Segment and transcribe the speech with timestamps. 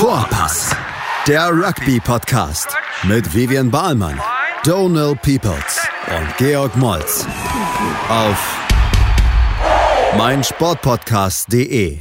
[0.00, 0.74] Vorpass,
[1.28, 4.18] der Rugby-Podcast mit Vivian Bahlmann,
[4.64, 7.26] Donal Peoples und Georg Moltz
[8.08, 8.66] auf
[10.16, 11.98] meinsportpodcast.de.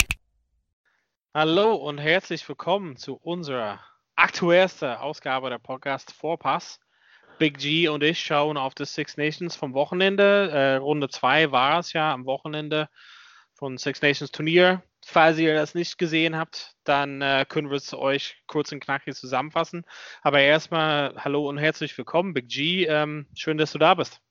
[1.33, 3.81] Hallo und herzlich willkommen zu unserer
[4.15, 6.79] aktuellsten Ausgabe der Podcast Vorpass.
[7.37, 10.49] Big G und ich schauen auf das Six Nations vom Wochenende.
[10.51, 12.87] Äh, Runde 2 war es ja am Wochenende
[13.55, 14.83] von Six Nations Turnier.
[15.11, 19.15] Falls ihr das nicht gesehen habt, dann äh, können wir es euch kurz und knackig
[19.15, 19.83] zusammenfassen.
[20.21, 22.85] Aber erstmal hallo und herzlich willkommen, Big G.
[22.85, 24.21] Ähm, schön, dass du da bist.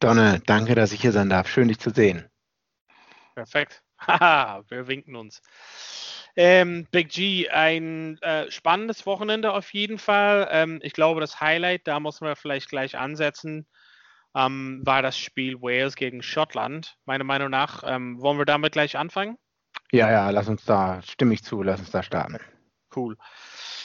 [0.00, 1.48] Donne, danke, dass ich hier sein darf.
[1.48, 2.28] Schön, dich zu sehen.
[3.36, 3.84] Perfekt.
[4.00, 5.42] Haha, wir winken uns.
[6.34, 10.48] Ähm, Big G, ein äh, spannendes Wochenende auf jeden Fall.
[10.50, 13.68] Ähm, ich glaube, das Highlight, da muss man vielleicht gleich ansetzen,
[14.34, 16.96] ähm, war das Spiel Wales gegen Schottland.
[17.04, 19.38] Meiner Meinung nach, ähm, wollen wir damit gleich anfangen?
[19.92, 22.38] Ja, ja, lass uns da, stimme ich zu, lass uns da starten.
[22.94, 23.16] Cool.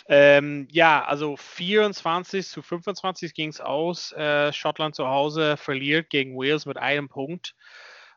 [0.07, 4.11] Ähm, ja, also 24 zu 25 ging es aus.
[4.11, 7.55] Äh, Schottland zu Hause verliert gegen Wales mit einem Punkt.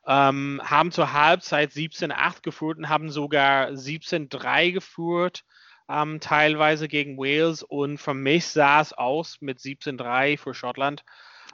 [0.07, 5.45] Ähm, haben zur Halbzeit 17-8 geführt und haben sogar 17-3 geführt,
[5.89, 7.63] ähm, teilweise gegen Wales.
[7.63, 11.05] Und für mich sah es aus mit 17-3 für Schottland,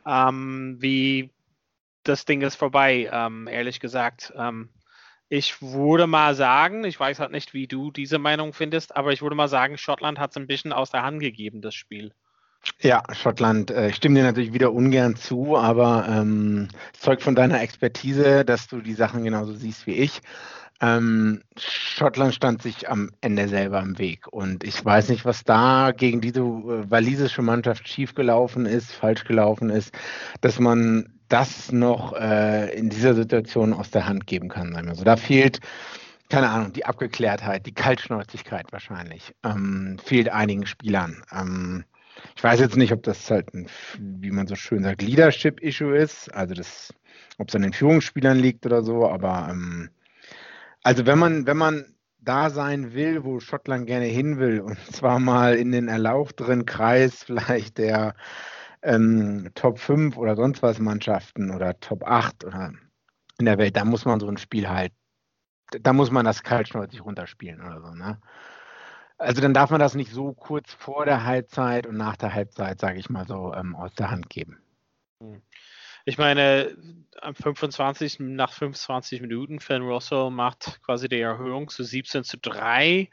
[0.06, 1.32] ähm, wie
[2.02, 4.32] das Ding ist vorbei, ähm, ehrlich gesagt.
[5.28, 9.22] Ich würde mal sagen, ich weiß halt nicht, wie du diese Meinung findest, aber ich
[9.22, 12.12] würde mal sagen, Schottland hat es ein bisschen aus der Hand gegeben, das Spiel.
[12.80, 17.61] Ja, Schottland, äh, ich stimme dir natürlich wieder ungern zu, aber ähm, zeugt von deiner
[17.61, 20.20] Expertise, dass du die Sachen genauso siehst wie ich.
[20.80, 25.92] Ähm, Schottland stand sich am Ende selber im Weg und ich weiß nicht, was da
[25.92, 29.95] gegen diese äh, walisische Mannschaft schiefgelaufen ist, falsch gelaufen ist,
[30.41, 34.77] dass man das noch äh, in dieser Situation aus der Hand geben kann.
[34.88, 35.58] Also da fehlt,
[36.30, 41.24] keine Ahnung, die Abgeklärtheit, die Kaltschnäuzigkeit wahrscheinlich, ähm, fehlt einigen Spielern.
[41.32, 41.82] Ähm,
[42.36, 43.66] ich weiß jetzt nicht, ob das halt ein,
[43.98, 46.95] wie man so schön sagt, Leadership-Issue ist, also das,
[47.39, 49.90] ob es an den Führungsspielern liegt oder so, aber ähm,
[50.84, 55.18] also wenn man, wenn man da sein will, wo Schottland gerne hin will, und zwar
[55.18, 58.14] mal in den erlauchteren Kreis vielleicht der
[58.84, 62.72] ähm, Top 5 oder sonst was Mannschaften oder Top 8 oder
[63.39, 64.92] in der Welt, da muss man so ein Spiel halt,
[65.80, 68.20] da muss man das kaltschnäuzig runterspielen oder so, ne?
[69.17, 72.80] Also dann darf man das nicht so kurz vor der Halbzeit und nach der Halbzeit,
[72.80, 74.58] sage ich mal so, ähm, aus der Hand geben.
[75.20, 75.40] Hm.
[76.05, 76.77] Ich meine,
[77.22, 83.08] am 25, nach 25 Minuten, Finn Russell macht quasi die Erhöhung zu 17 zu 3.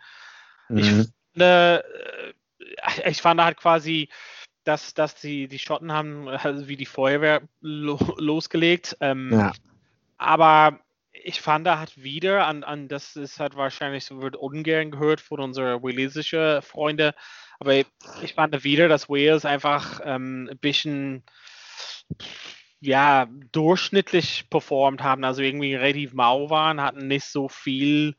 [0.67, 0.77] Mhm.
[0.77, 0.89] Ich,
[1.31, 1.85] finde,
[2.65, 4.09] äh, ich fand halt quasi,
[4.63, 8.97] dass, dass die, die Schotten haben also wie die Feuerwehr lo, losgelegt.
[8.99, 9.51] Ähm, ja.
[10.17, 10.79] Aber
[11.11, 15.21] ich fand da halt wieder, an, an das ist halt wahrscheinlich, so wird ungern gehört
[15.21, 17.11] von unseren walisischen Freunden,
[17.59, 17.75] aber
[18.21, 21.23] ich fand wieder, dass Wales einfach ähm, ein bisschen
[22.79, 28.15] ja, durchschnittlich performt haben, also irgendwie relativ mau waren, hatten nicht so viel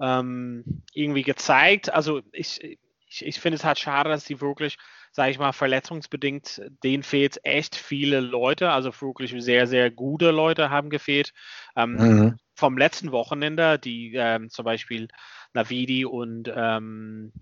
[0.00, 1.92] ähm, irgendwie gezeigt.
[1.92, 4.76] Also ich, ich, ich finde es halt schade, dass die wirklich
[5.12, 10.70] sage ich mal, verletzungsbedingt, denen fehlt echt viele Leute, also wirklich sehr, sehr gute Leute
[10.70, 11.32] haben gefehlt.
[11.76, 12.38] Ähm, mhm.
[12.54, 15.08] Vom letzten Wochenende, die ähm, zum Beispiel
[15.52, 17.32] Navidi und ähm,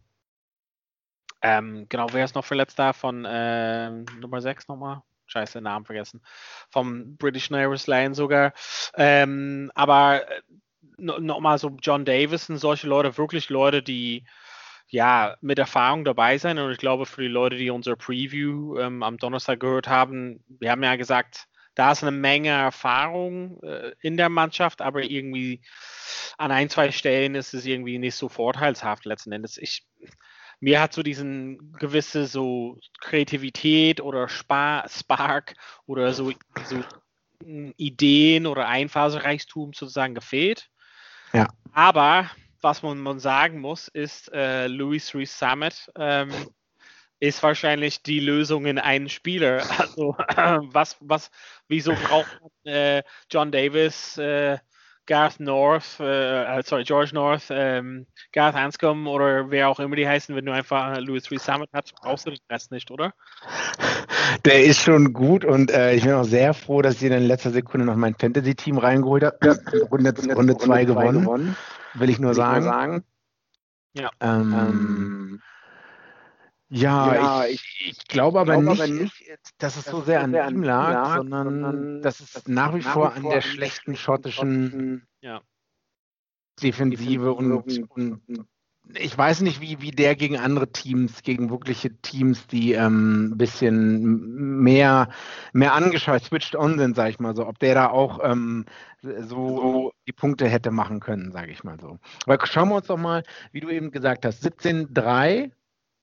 [1.43, 5.03] ähm genau, wer ist noch verletzt da von ähm, Nummer 6 nochmal?
[5.27, 6.23] Scheiße, Namen vergessen.
[6.71, 8.55] Vom British Airways Line sogar.
[8.97, 10.41] Ähm, aber äh,
[10.97, 14.25] nochmal so John Davis und solche Leute, wirklich Leute, die
[14.89, 16.59] ja, mit Erfahrung dabei sein.
[16.59, 20.71] Und ich glaube, für die Leute, die unser Preview ähm, am Donnerstag gehört haben, wir
[20.71, 25.61] haben ja gesagt, da ist eine Menge Erfahrung äh, in der Mannschaft, aber irgendwie
[26.37, 29.59] an ein, zwei Stellen ist es irgendwie nicht so vorteilshaft letzten Endes.
[29.59, 29.87] Ich,
[30.59, 35.55] mir hat so diesen gewisse so Kreativität oder Spar Spark
[35.87, 36.33] oder so,
[36.65, 36.83] so
[37.45, 40.71] Ideen oder Einfallsreichtum sozusagen gefehlt.
[41.33, 41.49] Ja.
[41.73, 42.29] Aber
[42.61, 46.31] was man, man sagen muss, ist, äh, Louis Rees Summit ähm,
[47.21, 49.63] ist wahrscheinlich die Lösung in einen Spieler.
[49.79, 51.31] Also äh, was, was,
[51.69, 54.59] wieso braucht man äh, John Davis, äh,
[55.07, 60.07] Garth North, äh, äh, sorry, George North, ähm, Garth Anscombe oder wer auch immer die
[60.07, 63.15] heißen, wenn du einfach Louis Rees Summit hast, brauchst du den Rest nicht, oder?
[64.45, 67.51] Der ist schon gut und äh, ich bin auch sehr froh, dass ich in letzter
[67.51, 69.39] Sekunde noch mein Fantasy-Team reingeholt habe.
[69.43, 69.55] Ja.
[69.91, 71.23] Runde 2 gewonnen.
[71.23, 71.57] gewonnen
[72.01, 72.65] will ich nur, will sagen.
[72.65, 73.05] nur sagen.
[73.95, 74.11] Ja.
[74.21, 75.43] Ähm, ähm,
[76.71, 80.21] ja, ja, ich, ich, ich glaube aber, glaub nicht, aber nicht, dass es so sehr
[80.21, 85.41] an ihm lag, lag, sondern dass es nach wie vor an der schlechten schottischen ja.
[86.63, 88.47] Defensive und, und,
[88.95, 93.39] ich weiß nicht, wie, wie der gegen andere Teams, gegen wirkliche Teams, die ähm, ein
[93.39, 95.09] bisschen mehr,
[95.53, 98.65] mehr angeschaut, switched on sind, sage ich mal so, ob der da auch ähm,
[99.03, 101.99] so die Punkte hätte machen können, sage ich mal so.
[102.27, 105.51] Aber schauen wir uns doch mal, wie du eben gesagt hast, 17-3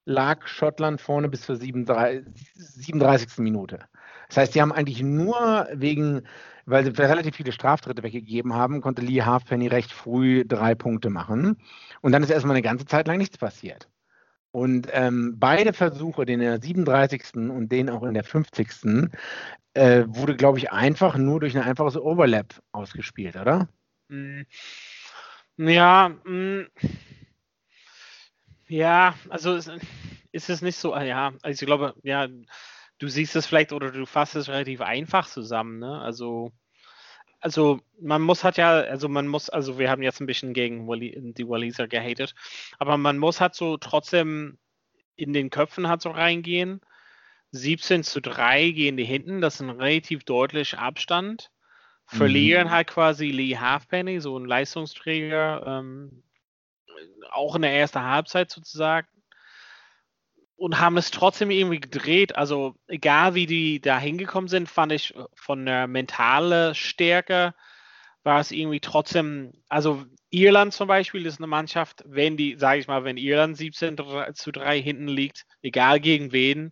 [0.05, 3.39] lag Schottland vorne bis zur 37.
[3.39, 3.79] Minute.
[4.27, 6.21] Das heißt, sie haben eigentlich nur wegen,
[6.65, 11.57] weil sie relativ viele Straftritte weggegeben haben, konnte Lee Halfpenny recht früh drei Punkte machen.
[12.01, 13.89] Und dann ist erstmal eine ganze Zeit lang nichts passiert.
[14.51, 17.35] Und ähm, beide Versuche, den in der 37.
[17.35, 19.09] und den auch in der 50.
[19.73, 23.67] Äh, wurde, glaube ich, einfach nur durch ein einfaches Overlap ausgespielt, oder?
[24.09, 24.45] Hm.
[25.57, 26.67] Ja, mh.
[28.67, 32.27] Ja, also ist es nicht so, ah, ja, also ich glaube, ja,
[32.97, 36.01] du siehst es vielleicht oder du fasst es relativ einfach zusammen, ne?
[36.01, 36.51] Also,
[37.39, 40.87] also man muss hat ja, also man muss, also wir haben jetzt ein bisschen gegen
[40.87, 42.33] Wally, die Waliser gehatet,
[42.79, 44.57] aber man muss halt so trotzdem
[45.15, 46.81] in den Köpfen halt so reingehen.
[47.51, 51.51] 17 zu 3 gehen die hinten, das ist ein relativ deutlicher Abstand.
[52.07, 52.71] Verlieren mhm.
[52.71, 56.23] halt quasi Lee Halfpenny, so ein Leistungsträger, ähm,
[57.31, 59.07] auch in der ersten Halbzeit sozusagen
[60.57, 62.35] und haben es trotzdem irgendwie gedreht.
[62.35, 67.53] Also egal wie die da hingekommen sind, fand ich von der mentalen Stärke
[68.25, 72.87] war es irgendwie trotzdem, also Irland zum Beispiel ist eine Mannschaft, wenn die, sage ich
[72.87, 73.97] mal, wenn Irland 17
[74.33, 76.71] zu 3 hinten liegt, egal gegen wen,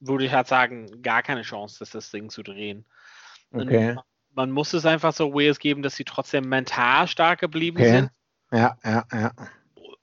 [0.00, 2.84] würde ich halt sagen, gar keine Chance, dass das Ding zu drehen.
[3.52, 3.96] Okay.
[4.32, 7.90] man muss es einfach so Wales geben, dass sie trotzdem mental stark geblieben okay.
[7.90, 8.10] sind.
[8.52, 9.32] Ja, ja, ja.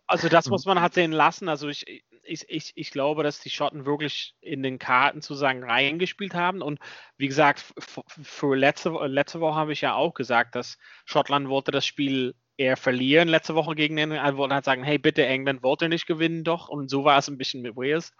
[0.08, 1.50] Also das muss man halt sehen lassen.
[1.50, 1.86] Also ich,
[2.24, 6.62] ich, ich, ich glaube, dass die Schotten wirklich in den Karten sozusagen reingespielt haben.
[6.62, 6.80] Und
[7.18, 11.86] wie gesagt, für letzte, letzte Woche habe ich ja auch gesagt, dass Schottland wollte das
[11.86, 14.38] Spiel eher verlieren letzte Woche gegen England.
[14.38, 16.70] Wollte halt sagen, hey, bitte, England wollte nicht gewinnen, doch.
[16.70, 18.14] Und so war es ein bisschen mit Wales.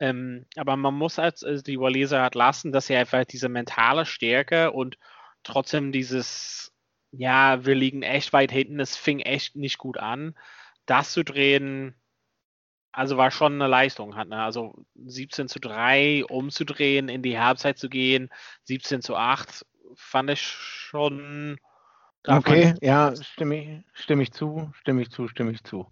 [0.00, 4.04] Ähm, aber man muss als also die Waliser halt lassen, dass sie einfach diese mentale
[4.04, 4.98] Stärke und
[5.44, 6.71] trotzdem dieses,
[7.12, 10.34] ja, wir liegen echt weit hinten, es fing echt nicht gut an.
[10.86, 11.94] Das zu drehen,
[12.92, 14.16] also war schon eine Leistung.
[14.16, 14.42] Hat, ne?
[14.42, 18.30] Also 17 zu 3 umzudrehen, in die Halbzeit zu gehen,
[18.64, 21.58] 17 zu 8, fand ich schon.
[22.26, 25.86] Okay, ja, stimme ich, stimme ich zu, stimme ich zu, stimme ich zu.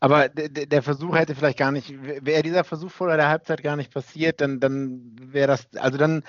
[0.00, 1.92] Aber der Versuch hätte vielleicht gar nicht,
[2.24, 6.22] wäre dieser Versuch vor der Halbzeit gar nicht passiert, dann, dann wäre das, also dann,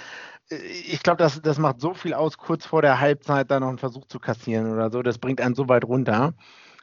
[0.51, 3.69] äh, ich glaube, das, das macht so viel aus, kurz vor der Halbzeit da noch
[3.69, 6.33] einen Versuch zu kassieren oder so, das bringt einen so weit runter.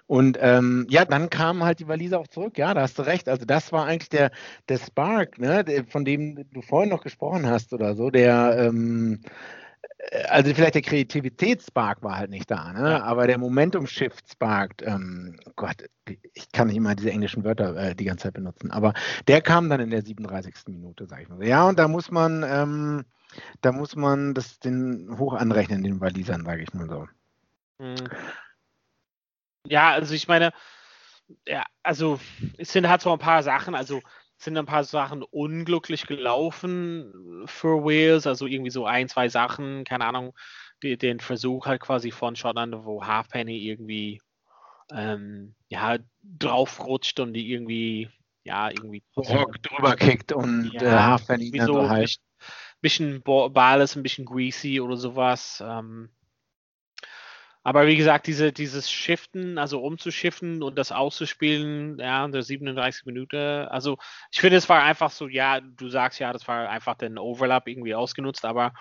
[0.07, 2.59] Und ähm, ja, dann kamen halt die Waliser auch zurück.
[2.59, 3.29] Ja, da hast du recht.
[3.29, 4.31] Also das war eigentlich der,
[4.69, 9.21] der Spark, ne, der, von dem du vorhin noch gesprochen hast oder so, der ähm,
[9.25, 9.66] äh,
[10.29, 12.91] also vielleicht der Kreativitätsspark war halt nicht da, ne?
[12.91, 13.03] Ja.
[13.03, 15.85] aber der Momentum-Shift-Spark, ähm, Gott,
[16.35, 18.95] ich kann nicht immer diese englischen Wörter äh, die ganze Zeit benutzen, aber
[19.27, 20.55] der kam dann in der 37.
[20.69, 21.45] Minute, sag ich mal.
[21.45, 23.05] Ja, und da muss man, ähm,
[23.61, 27.07] da muss man das den hoch anrechnen, den Walisern, sage ich mal so.
[27.79, 28.09] Mhm.
[29.67, 30.53] Ja, also ich meine,
[31.47, 32.21] ja, also
[32.57, 34.01] es sind halt so ein paar Sachen, also
[34.39, 40.05] sind ein paar Sachen unglücklich gelaufen für Wales, also irgendwie so ein, zwei Sachen, keine
[40.05, 40.37] Ahnung,
[40.83, 44.21] die, den Versuch halt quasi von Schottland, wo Halfpenny irgendwie
[44.93, 48.11] ähm, ja, draufrutscht und die irgendwie,
[48.45, 52.03] ja, irgendwie Rock drüber kickt und ja, äh, Halfpenny so halt.
[52.81, 55.63] Bisschen, bisschen Ball ist ein bisschen greasy oder sowas.
[55.67, 56.11] Ähm,
[57.67, 63.07] aber wie gesagt, diese, dieses Shiften, also umzuschiften und das auszuspielen, ja, in der 37
[63.07, 63.99] Minute, also
[64.31, 67.67] ich finde, es war einfach so, ja, du sagst ja, das war einfach den Overlap
[67.67, 68.73] irgendwie ausgenutzt, aber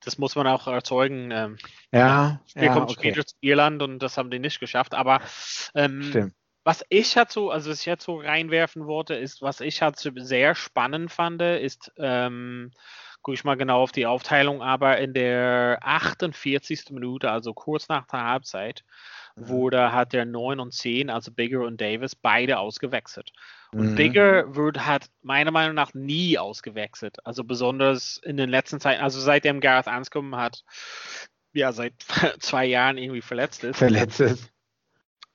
[0.00, 1.30] das muss man auch erzeugen.
[1.30, 1.56] Ähm,
[1.90, 3.12] ja, Spiel ja, kommt okay.
[3.12, 5.22] später zu Irland und das haben die nicht geschafft, aber
[5.74, 9.80] ähm, was ich halt so, also was ich jetzt so reinwerfen wollte, ist, was ich
[9.80, 12.72] halt sehr spannend fand, ist, ähm,
[13.22, 16.90] gucke ich mal genau auf die Aufteilung, aber in der 48.
[16.90, 18.84] Minute, also kurz nach der Halbzeit,
[19.36, 19.48] mhm.
[19.48, 23.32] wurde hat der 9 und 10, also Bigger und Davis, beide ausgewechselt.
[23.72, 23.94] Und mhm.
[23.96, 27.24] Bigger wird hat meiner Meinung nach nie ausgewechselt.
[27.26, 30.64] Also besonders in den letzten Zeiten, also seitdem Gareth Anscombe hat,
[31.52, 31.94] ja, seit
[32.40, 33.78] zwei Jahren irgendwie verletzt ist.
[33.78, 34.50] Verletzt ist.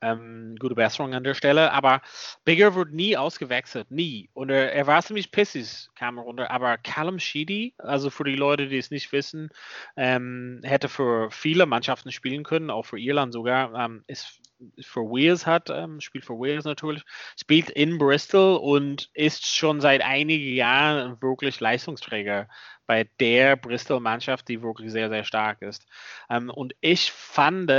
[0.04, 1.72] Ähm, gute Besserung an der Stelle.
[1.72, 2.02] Aber
[2.46, 4.30] Bigger wird nie ausgewechselt, nie.
[4.34, 6.52] Und er, er war ziemlich pissig, kam runter.
[6.52, 9.50] Aber Callum Sheedy, also für die Leute, die es nicht wissen,
[9.96, 13.74] ähm, hätte für viele Mannschaften spielen können, auch für Irland sogar.
[13.74, 14.40] Ähm, ist
[14.80, 17.04] für Wales hat, ähm, spielt für Wales natürlich,
[17.40, 22.48] spielt in Bristol und ist schon seit einigen Jahren wirklich Leistungsträger
[22.86, 25.86] bei der Bristol-Mannschaft, die wirklich sehr, sehr stark ist.
[26.30, 27.70] Ähm, und ich fand,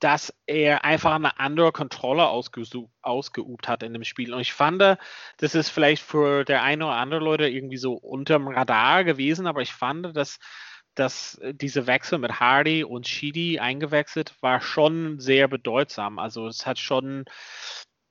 [0.00, 4.32] dass er einfach eine andere Kontrolle ausgeübt hat in dem Spiel.
[4.32, 8.48] Und ich fand, das ist vielleicht für der eine oder andere Leute irgendwie so unterm
[8.48, 10.38] Radar gewesen, aber ich fand, dass,
[10.94, 16.18] dass diese Wechsel mit Hardy und Sheedy eingewechselt war schon sehr bedeutsam.
[16.18, 17.24] Also es hat schon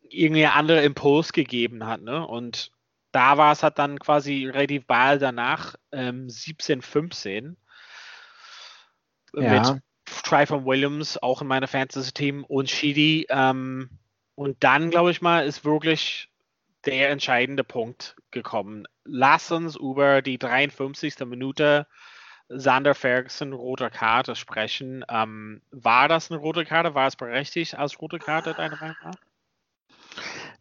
[0.01, 2.01] irgendwie einen anderen Impuls gegeben hat.
[2.01, 2.25] Ne?
[2.25, 2.72] Und
[3.12, 7.58] da war es halt dann quasi relativ bald danach, ähm, 17, 15.
[9.34, 9.74] Ja.
[9.74, 9.82] Mit
[10.24, 13.28] Tryphon Williams auch in meiner Fantasy-Team und Sheedy.
[13.30, 13.90] Ähm,
[14.36, 16.30] und dann, glaube ich mal, ist wirklich
[16.86, 18.88] der entscheidende Punkt gekommen.
[19.04, 21.20] Lass uns über die 53.
[21.26, 21.88] Minute
[22.50, 25.04] Sander Ferguson roter Karte sprechen.
[25.10, 26.96] Ähm, war das eine rote Karte?
[26.96, 29.16] War es berechtigt als rote Karte, deiner Meinung nach?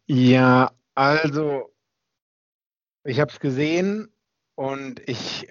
[0.05, 1.73] Ja, also
[3.03, 4.11] ich habe es gesehen
[4.55, 5.47] und ich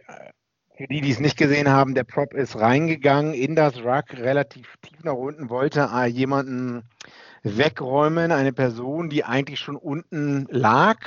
[0.76, 4.76] für die, die es nicht gesehen haben, der Prop ist reingegangen in das Ruck, relativ
[4.82, 6.82] tief nach unten, wollte äh, jemanden
[7.42, 10.98] wegräumen, eine Person, die eigentlich schon unten lag.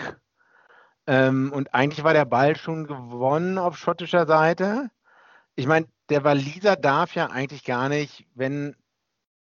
[1.05, 4.89] Ähm, und eigentlich war der Ball schon gewonnen auf schottischer Seite.
[5.55, 8.75] Ich meine, der Waliser darf ja eigentlich gar nicht, wenn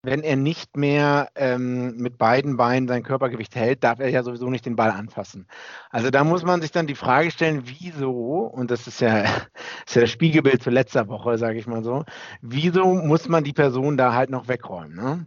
[0.04, 4.50] wenn er nicht mehr ähm, mit beiden Beinen sein Körpergewicht hält, darf er ja sowieso
[4.50, 5.48] nicht den Ball anfassen.
[5.90, 8.12] Also da muss man sich dann die Frage stellen, wieso,
[8.42, 9.24] und das ist ja,
[9.86, 12.06] ist ja das Spiegelbild zu letzter Woche, sage ich mal so,
[12.42, 14.96] wieso muss man die Person da halt noch wegräumen?
[14.96, 15.26] Ne?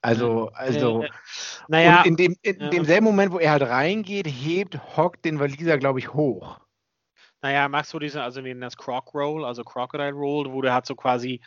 [0.00, 1.08] Also, also äh,
[1.66, 2.68] naja, und in, dem, in ja.
[2.70, 6.60] demselben Moment, wo er halt reingeht, hebt Hock den Waliser, glaube ich, hoch.
[7.42, 10.86] Naja, machst du diesen, also den das Croc Roll, also Crocodile Roll, wo der hat
[10.86, 11.40] so quasi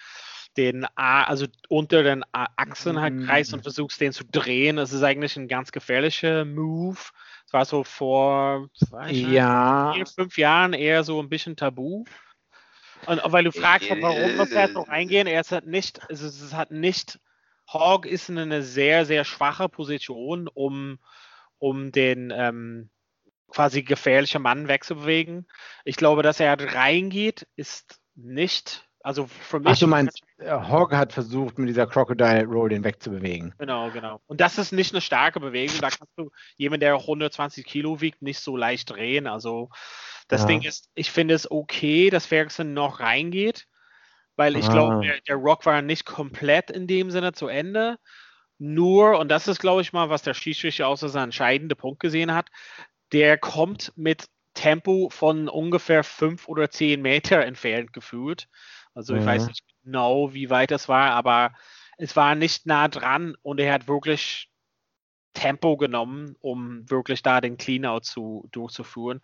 [0.57, 3.25] den A, also unter den Achsen halt mhm.
[3.25, 4.75] kreist und versuchst den zu drehen.
[4.75, 6.99] Das ist eigentlich ein ganz gefährlicher Move.
[7.45, 8.69] Das war so vor
[9.09, 9.93] ja.
[9.93, 12.05] vier, fünf Jahren eher so ein bisschen tabu.
[13.07, 16.27] Und weil du fragst, warum muss er jetzt noch reingehen, er ist halt nicht, also
[16.27, 17.19] es ist halt nicht,
[17.67, 20.99] Hawk ist in einer sehr, sehr schwache Position, um,
[21.57, 22.89] um den ähm,
[23.47, 25.47] quasi gefährlichen Mann wegzubewegen.
[25.83, 29.69] Ich glaube, dass er halt reingeht, ist nicht also für mich.
[29.69, 33.53] Ach, du meinst, äh, Hogg hat versucht, mit dieser Crocodile Roll den wegzubewegen.
[33.57, 34.21] Genau, genau.
[34.27, 35.77] Und das ist nicht eine starke Bewegung.
[35.81, 39.27] Da kannst du jemand, der 120 Kilo wiegt, nicht so leicht drehen.
[39.27, 39.69] Also
[40.27, 40.47] das ja.
[40.47, 43.67] Ding ist, ich finde es okay, dass Ferguson noch reingeht,
[44.35, 44.71] weil ich ah.
[44.71, 47.97] glaube, der, der Rock war nicht komplett in dem Sinne zu Ende.
[48.57, 52.33] Nur, und das ist, glaube ich mal, was der Schiedsrichter außer sein entscheidender Punkt gesehen
[52.33, 52.49] hat,
[53.11, 58.47] der kommt mit Tempo von ungefähr fünf oder zehn Meter entfernt gefühlt.
[58.93, 59.27] Also ich mhm.
[59.27, 61.53] weiß nicht genau, wie weit das war, aber
[61.97, 64.51] es war nicht nah dran und er hat wirklich
[65.33, 69.19] Tempo genommen, um wirklich da den Cleanout zu, durchzuführen.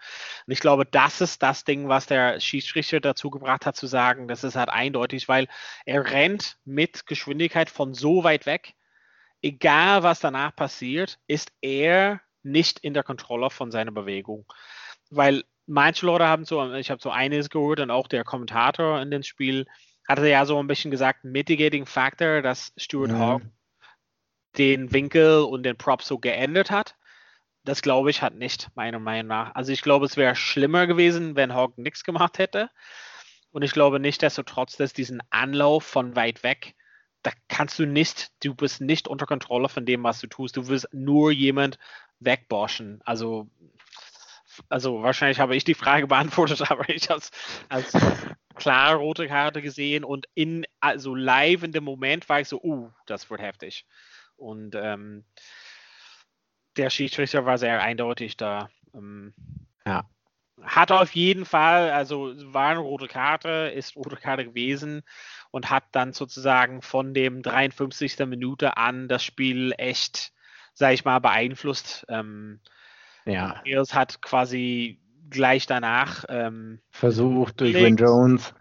[0.45, 4.27] Und ich glaube, das ist das Ding, was der Schiedsrichter dazu gebracht hat, zu sagen,
[4.27, 5.47] das ist halt eindeutig, weil
[5.85, 8.73] er rennt mit Geschwindigkeit von so weit weg.
[9.41, 14.45] Egal, was danach passiert, ist er nicht in der Kontrolle von seiner Bewegung.
[15.09, 19.11] Weil manche Leute haben so, ich habe so eines gehört und auch der Kommentator in
[19.11, 19.67] dem Spiel
[20.07, 23.19] hatte ja so ein bisschen gesagt, Mitigating Factor, dass Stuart ja.
[23.19, 23.41] Hawk
[24.57, 26.95] den Winkel und den Prop so geändert hat.
[27.63, 29.53] Das glaube ich hat nicht, meiner Meinung nach.
[29.53, 32.69] Also ich glaube, es wäre schlimmer gewesen, wenn Hawk nichts gemacht hätte.
[33.51, 36.75] Und ich glaube nicht, dass du trotz dass diesen Anlauf von weit weg,
[37.23, 40.55] da kannst du nicht, du bist nicht unter Kontrolle von dem, was du tust.
[40.55, 41.77] Du wirst nur jemand
[42.19, 43.01] wegboschen.
[43.03, 43.49] Also
[44.69, 47.31] also wahrscheinlich habe ich die Frage beantwortet, aber ich habe es
[47.69, 47.91] als
[48.55, 52.89] klar rote Karte gesehen und in, also live in dem Moment war ich so, uh,
[53.05, 53.85] das wird heftig.
[54.35, 55.25] Und ähm,
[56.77, 58.69] der Schiedsrichter war sehr eindeutig da.
[58.93, 59.33] Ähm,
[59.85, 60.07] ja.
[60.61, 65.03] Hat auf jeden Fall, also war eine rote Karte, ist rote Karte gewesen
[65.51, 68.17] und hat dann sozusagen von dem 53.
[68.25, 70.33] Minute an das Spiel echt,
[70.73, 72.05] sag ich mal, beeinflusst.
[72.09, 72.59] Ähm,
[73.27, 73.61] ja.
[73.65, 78.53] Eels hat quasi gleich danach ähm, versucht durch Win Jones.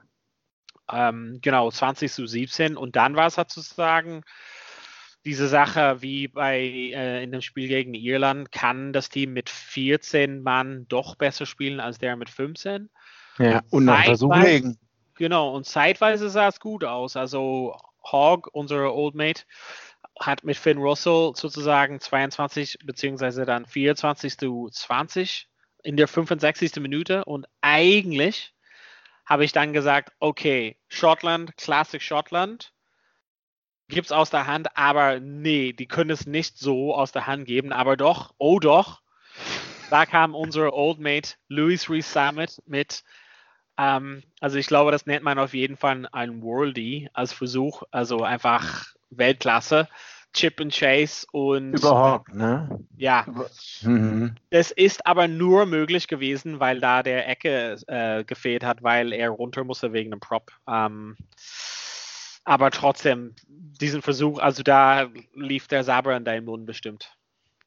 [0.91, 4.23] Ähm, genau, 20 zu 17 und dann war es halt sozusagen
[5.25, 10.41] diese Sache wie bei äh, in dem Spiel gegen Irland, kann das Team mit 14
[10.41, 12.89] Mann doch besser spielen als der mit 15.
[13.39, 14.79] Ja, und nach Versuch legen.
[15.17, 17.17] Genau, und zeitweise sah es gut aus.
[17.17, 19.43] Also Hogg, unser Old Mate,
[20.19, 25.49] hat mit Finn Russell sozusagen 22 beziehungsweise dann 24 zu 20
[25.83, 26.77] in der 65.
[26.77, 28.55] Minute und eigentlich
[29.25, 32.73] habe ich dann gesagt, okay, Schottland, Classic Schottland,
[33.89, 37.47] gibt es aus der Hand, aber nee, die können es nicht so aus der Hand
[37.47, 39.03] geben, aber doch, oh doch,
[39.91, 43.05] da kam unser Old Mate Louis Rees Summit mit,
[43.79, 48.23] ähm, also ich glaube, das nennt man auf jeden Fall ein Worldie als Versuch, also
[48.23, 49.89] einfach Weltklasse.
[50.37, 52.85] Chip and Chase und überhaupt, ne?
[52.99, 53.25] Ja.
[53.81, 54.35] Mhm.
[54.51, 59.31] Das ist aber nur möglich gewesen, weil da der Ecke äh, gefehlt hat, weil er
[59.31, 60.53] runter musste wegen einem Prop.
[60.69, 61.17] Ähm,
[62.45, 67.17] aber trotzdem, diesen Versuch, also da lief der Saber in deinen Mund bestimmt.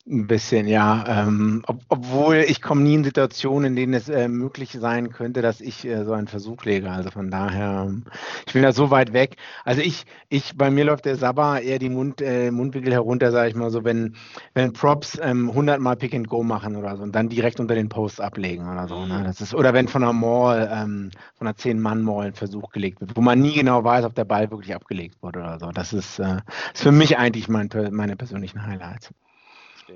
[0.07, 1.03] Ein bisschen, ja.
[1.07, 5.43] Ähm, ob, obwohl ich komme nie in Situationen, in denen es äh, möglich sein könnte,
[5.43, 6.89] dass ich äh, so einen Versuch lege.
[6.89, 8.05] Also von daher, ähm,
[8.47, 9.35] ich bin da so weit weg.
[9.65, 13.49] Also ich, ich, bei mir läuft der Sabber eher die Mund, äh, Mundwinkel herunter, sage
[13.49, 14.15] ich mal so, wenn,
[14.55, 17.75] wenn Props ähm, 100 Mal Pick and Go machen oder so und dann direkt unter
[17.75, 19.05] den Post ablegen oder so.
[19.05, 19.21] Ne?
[19.23, 23.15] Das ist, oder wenn von einer Mall, ähm, von einer 10-Mann-Mall ein Versuch gelegt wird,
[23.15, 25.71] wo man nie genau weiß, ob der Ball wirklich abgelegt wurde oder so.
[25.71, 26.37] Das ist, äh,
[26.73, 29.11] ist für mich eigentlich mein, meine persönlichen Highlights.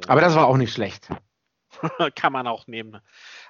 [0.08, 1.10] Aber das war auch nicht schlecht.
[2.16, 3.00] Kann man auch nehmen.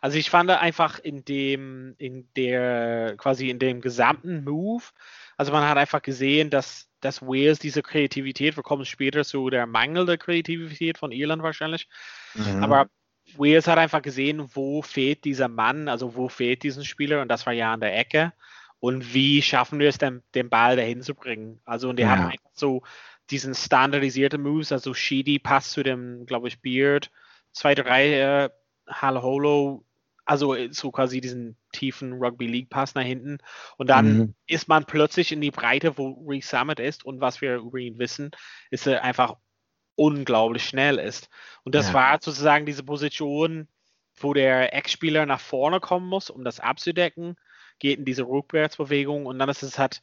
[0.01, 4.83] Also ich fand einfach in dem, in der, quasi in dem gesamten Move,
[5.37, 9.65] also man hat einfach gesehen, dass, dass Wales diese Kreativität, wir kommen später zu der
[9.65, 11.87] mangelnden Kreativität von Irland wahrscheinlich,
[12.33, 12.63] mhm.
[12.63, 12.87] aber
[13.37, 17.45] Wales hat einfach gesehen, wo fehlt dieser Mann, also wo fehlt diesen Spieler und das
[17.45, 18.33] war ja an der Ecke
[18.79, 21.61] und wie schaffen wir es denn, den Ball dahin zu bringen.
[21.63, 22.09] Also und die ja.
[22.09, 22.83] haben einfach so
[23.29, 27.11] diesen standardisierten Moves, also Sheedy passt zu dem, glaube ich, Beard,
[27.51, 28.49] zwei, drei äh,
[28.87, 29.85] Hal Holo,
[30.25, 33.39] also äh, so quasi diesen tiefen Rugby League Pass nach hinten.
[33.77, 34.35] Und dann mhm.
[34.47, 37.05] ist man plötzlich in die Breite, wo Reece Summit ist.
[37.05, 38.31] Und was wir über ihn wissen,
[38.69, 39.35] ist er einfach
[39.95, 41.29] unglaublich schnell ist.
[41.63, 41.93] Und das ja.
[41.93, 43.67] war sozusagen diese Position,
[44.15, 47.35] wo der Ex-Spieler nach vorne kommen muss, um das abzudecken,
[47.79, 50.01] geht in diese Rückwärtsbewegung und dann ist es halt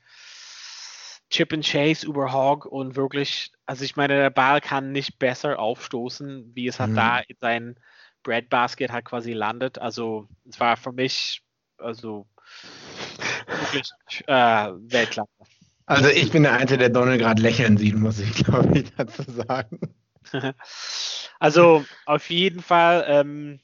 [1.31, 5.59] Chip and Chase über Hogg und wirklich, also ich meine, der Ball kann nicht besser
[5.59, 6.97] aufstoßen, wie es halt mhm.
[6.97, 7.77] da in sein
[8.23, 9.79] Breadbasket halt quasi landet.
[9.79, 11.43] Also es war für mich,
[11.79, 12.27] also
[13.47, 13.91] wirklich
[14.27, 15.31] äh, Weltklasse.
[15.87, 19.23] Also ich bin der Einzige, der Donald gerade lächeln sieht, muss ich glaube ich dazu
[19.29, 19.81] sagen.
[21.39, 23.61] also auf jeden Fall, ähm,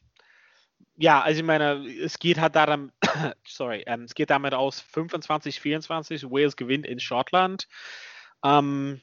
[0.96, 2.92] ja, also ich meine, es geht halt daran,
[3.46, 7.68] sorry, ähm, es geht damit aus 25, 24, Wales gewinnt in Schottland.
[8.44, 9.00] Ähm,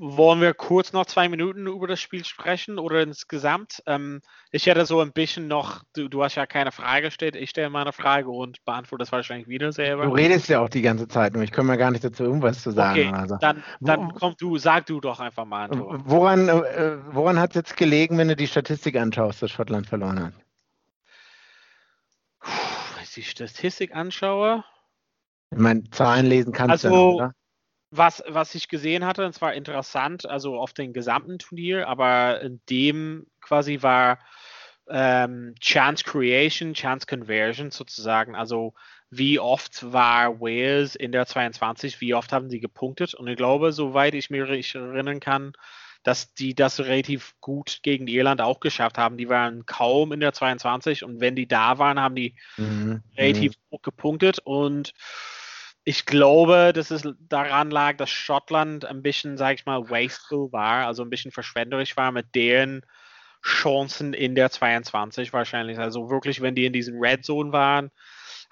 [0.00, 3.82] wollen wir kurz noch zwei Minuten über das Spiel sprechen oder insgesamt?
[3.86, 7.50] Ähm, ich hätte so ein bisschen noch, du, du, hast ja keine Frage gestellt, ich
[7.50, 10.06] stelle mal eine Frage und beantworte das wahrscheinlich wieder selber.
[10.06, 12.62] Du redest ja auch die ganze Zeit nur, ich komme mir gar nicht dazu, irgendwas
[12.62, 13.08] zu sagen.
[13.08, 13.36] Okay, also.
[13.40, 15.68] dann, dann komm du, sag du doch einfach mal.
[15.70, 20.22] Woran, äh, woran hat es jetzt gelegen, wenn du die Statistik anschaust, dass Schottland verloren
[20.22, 20.32] hat?
[22.40, 24.64] Wenn ich die Statistik anschaue.
[25.50, 27.34] Ich meine, Zahlen lesen kannst also, du noch, oder?
[27.90, 32.60] Was, was ich gesehen hatte, und zwar interessant, also auf dem gesamten Turnier, aber in
[32.70, 34.18] dem quasi war
[34.88, 38.34] ähm, Chance Creation, Chance Conversion sozusagen.
[38.34, 38.74] Also
[39.10, 43.14] wie oft war Wales in der 22, wie oft haben sie gepunktet?
[43.14, 45.52] Und ich glaube, soweit ich mich erinnern kann,
[46.02, 49.18] dass die das relativ gut gegen Irland auch geschafft haben.
[49.18, 53.02] Die waren kaum in der 22 und wenn die da waren, haben die mhm.
[53.16, 53.76] relativ mhm.
[53.76, 54.94] hoch gepunktet und
[55.90, 60.86] ich glaube, dass es daran lag, dass Schottland ein bisschen, sag ich mal, wasteful war,
[60.86, 62.86] also ein bisschen verschwenderisch war mit deren
[63.42, 65.80] Chancen in der 22 wahrscheinlich.
[65.80, 67.90] Also wirklich, wenn die in diesem Red Zone waren,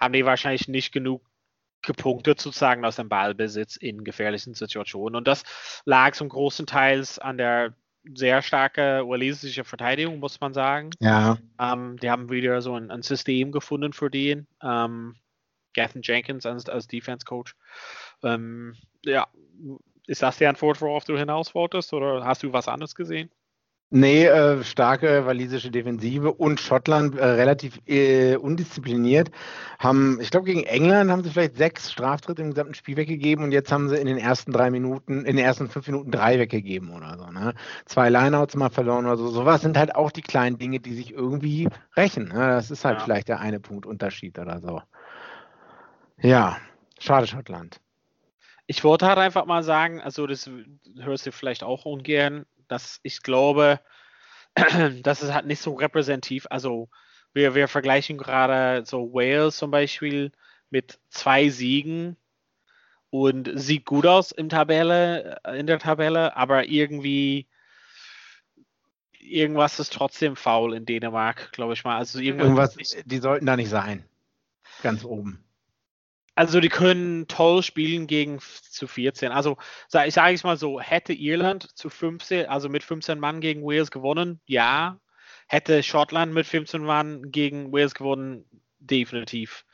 [0.00, 1.24] haben die wahrscheinlich nicht genug
[1.82, 5.14] gepunktet sozusagen aus dem Ballbesitz in gefährlichen Situationen.
[5.14, 5.44] Und das
[5.84, 7.72] lag zum großen Teil an der
[8.16, 10.90] sehr starke walisische Verteidigung, muss man sagen.
[10.98, 11.38] Ja.
[11.60, 14.48] Ähm, die haben wieder so ein, ein System gefunden für den.
[14.60, 15.14] Ähm,
[15.78, 17.54] Gathan Jenkins als, als Defense Coach.
[18.22, 19.26] Ähm, ja,
[20.06, 23.30] ist das die Antwort, worauf du hinaus wolltest, oder hast du was anderes gesehen?
[23.90, 29.30] Nee, äh, starke walisische Defensive und Schottland äh, relativ äh, undiszipliniert.
[29.78, 33.52] Haben, ich glaube, gegen England haben sie vielleicht sechs Straftritte im gesamten Spiel weggegeben und
[33.52, 36.90] jetzt haben sie in den ersten drei Minuten, in den ersten fünf Minuten drei weggegeben
[36.90, 37.30] oder so.
[37.30, 37.54] Ne?
[37.86, 39.28] Zwei Lineouts mal verloren oder so.
[39.28, 42.28] Sowas sind halt auch die kleinen Dinge, die sich irgendwie rächen.
[42.28, 42.46] Ne?
[42.46, 43.04] Das ist halt ja.
[43.04, 44.82] vielleicht der eine Punkt Unterschied oder so.
[46.20, 46.58] Ja,
[46.98, 47.80] schade Schottland.
[48.66, 50.50] Ich wollte halt einfach mal sagen, also das
[50.98, 53.80] hörst du vielleicht auch ungern, dass ich glaube,
[55.02, 56.46] das ist halt nicht so repräsentativ.
[56.50, 56.88] Also
[57.32, 60.32] wir, wir vergleichen gerade so Wales zum Beispiel
[60.70, 62.16] mit zwei Siegen
[63.10, 67.46] und sieht gut aus im Tabelle, in der Tabelle, aber irgendwie
[69.18, 71.96] irgendwas ist trotzdem faul in Dänemark, glaube ich mal.
[71.96, 74.04] Also irgendwas, irgendwas die sollten da nicht sein.
[74.82, 75.44] Ganz oben.
[76.38, 79.32] Also die können toll spielen gegen zu 14.
[79.32, 79.56] Also
[80.06, 83.90] ich sage es mal so, hätte Irland zu 15, also mit 15 Mann gegen Wales
[83.90, 85.00] gewonnen, ja.
[85.48, 88.44] Hätte Schottland mit 15 Mann gegen Wales gewonnen,
[88.78, 89.64] definitiv.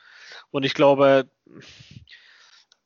[0.49, 1.29] Und ich glaube,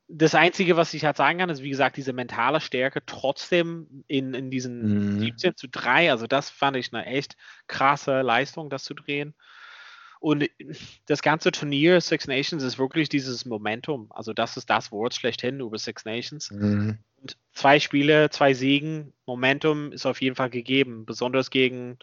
[0.08, 4.34] das Einzige, was ich halt sagen kann, ist, wie gesagt, diese mentale Stärke trotzdem in,
[4.34, 5.20] in diesen mhm.
[5.20, 6.10] 17 zu 3.
[6.10, 9.34] Also, das fand ich eine echt krasse Leistung, das zu drehen.
[10.20, 10.50] Und
[11.06, 14.06] das ganze Turnier Six Nations ist wirklich dieses Momentum.
[14.10, 16.50] Also, das ist das Wort schlechthin über Six Nations.
[16.50, 16.98] Mhm.
[17.16, 21.98] Und zwei Spiele, zwei Siegen, Momentum ist auf jeden Fall gegeben, besonders gegen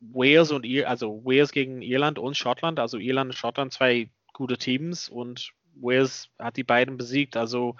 [0.00, 2.80] Wales und Ir also Wales gegen Irland und Schottland.
[2.80, 7.36] Also Irland und Schottland zwei gute Teams und Wales hat die beiden besiegt.
[7.36, 7.76] Also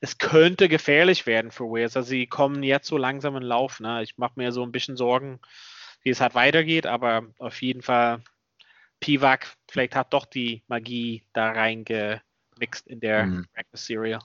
[0.00, 1.96] es könnte gefährlich werden für Wales.
[1.96, 3.80] Also sie kommen jetzt so langsam in Lauf.
[3.80, 4.02] Ne?
[4.02, 5.40] Ich mache mir so ein bisschen Sorgen,
[6.02, 8.22] wie es halt weitergeht, aber auf jeden Fall
[9.00, 13.46] Pivak, vielleicht hat doch die Magie da reingemixt in der mhm.
[13.54, 14.20] Breakfast Serial.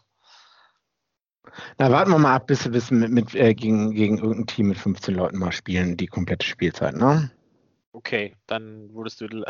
[1.78, 4.78] Na, warten wir mal ab, bis wir mit, mit äh, gegen, gegen irgendein Team mit
[4.78, 7.32] 15 Leuten mal spielen, die komplette Spielzeit, ne?
[7.94, 9.44] Okay, dann würdest du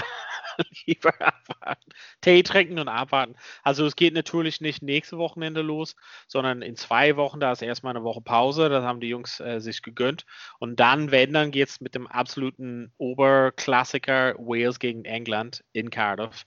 [0.85, 1.91] lieber abwarten.
[2.21, 3.35] Tee trinken und abwarten.
[3.63, 5.95] Also es geht natürlich nicht nächste Wochenende los,
[6.27, 9.59] sondern in zwei Wochen, da ist erstmal eine Woche Pause, das haben die Jungs äh,
[9.59, 10.25] sich gegönnt.
[10.59, 16.45] Und dann, wenn, dann geht es mit dem absoluten Oberklassiker Wales gegen England in Cardiff.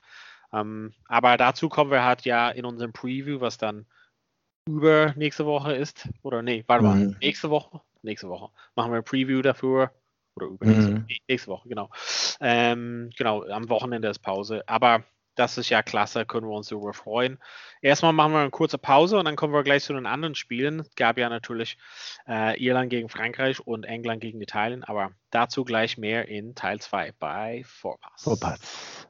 [0.52, 3.86] Ähm, aber dazu kommen wir halt ja in unserem Preview, was dann
[4.66, 6.08] über nächste Woche ist.
[6.22, 7.16] Oder nee, warte mal, mhm.
[7.20, 7.80] nächste Woche?
[8.02, 8.50] Nächste Woche.
[8.76, 9.90] Machen wir ein Preview dafür.
[10.36, 11.06] Oder übernächste mhm.
[11.28, 11.90] nächste Woche, genau.
[12.40, 14.62] Ähm, genau, am Wochenende ist Pause.
[14.66, 17.38] Aber das ist ja klasse, können wir uns darüber freuen.
[17.82, 20.80] Erstmal machen wir eine kurze Pause und dann kommen wir gleich zu den anderen Spielen.
[20.80, 21.76] Es gab ja natürlich
[22.28, 27.12] äh, Irland gegen Frankreich und England gegen Italien, aber dazu gleich mehr in Teil 2
[27.18, 28.22] bei Vorpass.
[28.22, 29.08] Vorpass.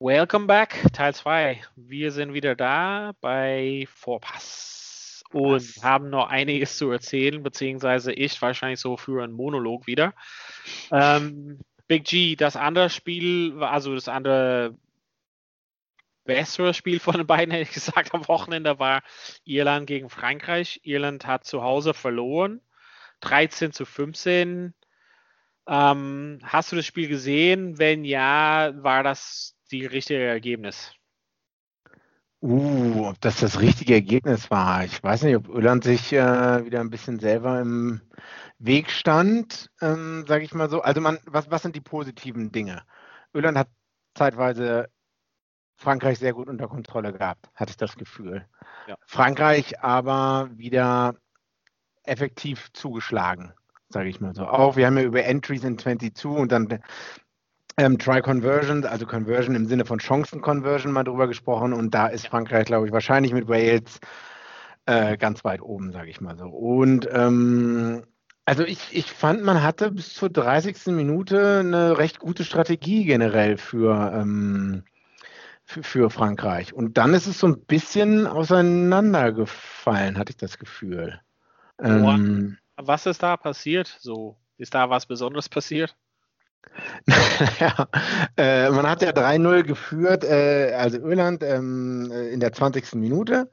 [0.00, 1.60] Welcome back, Teil 2.
[1.76, 4.87] Wir sind wieder da bei Vorpass
[5.32, 5.82] und Was?
[5.82, 10.14] haben noch einiges zu erzählen, beziehungsweise ich wahrscheinlich so für einen Monolog wieder.
[10.90, 14.76] Ähm, Big G, das andere Spiel, also das andere
[16.24, 19.02] bessere Spiel von den beiden, hätte ich gesagt, am Wochenende war
[19.44, 20.80] Irland gegen Frankreich.
[20.84, 22.60] Irland hat zu Hause verloren,
[23.20, 24.74] 13 zu 15.
[25.66, 27.78] Ähm, hast du das Spiel gesehen?
[27.78, 30.97] Wenn ja, war das die richtige Ergebnis?
[32.40, 34.84] Uh, ob das das richtige Ergebnis war.
[34.84, 38.00] Ich weiß nicht, ob Irland sich äh, wieder ein bisschen selber im
[38.58, 40.80] Weg stand, ähm, sage ich mal so.
[40.82, 42.82] Also man, was, was sind die positiven Dinge?
[43.32, 43.68] Irland hat
[44.14, 44.88] zeitweise
[45.74, 48.46] Frankreich sehr gut unter Kontrolle gehabt, hatte ich das Gefühl.
[48.86, 48.96] Ja.
[49.06, 51.14] Frankreich aber wieder
[52.04, 53.52] effektiv zugeschlagen,
[53.88, 54.46] sage ich mal so.
[54.46, 56.80] Auch wir haben ja über Entries in 22 und dann
[57.78, 62.66] ähm, Try-Conversion, also Conversion im Sinne von Chancen-Conversion mal drüber gesprochen und da ist Frankreich,
[62.66, 64.00] glaube ich, wahrscheinlich mit Wales
[64.86, 66.46] äh, ganz weit oben, sage ich mal so.
[66.46, 68.02] Und ähm,
[68.44, 70.86] also ich, ich fand, man hatte bis zur 30.
[70.86, 74.82] Minute eine recht gute Strategie generell für, ähm,
[75.64, 76.72] für, für, Frankreich.
[76.72, 81.20] Und dann ist es so ein bisschen auseinandergefallen, hatte ich das Gefühl.
[81.80, 83.96] Ähm, was ist da passiert?
[84.00, 85.94] So, ist da was Besonderes passiert?
[87.60, 87.88] ja,
[88.36, 92.94] äh, man hat ja 3-0 geführt, äh, also Irland ähm, äh, in der 20.
[92.94, 93.48] Minute.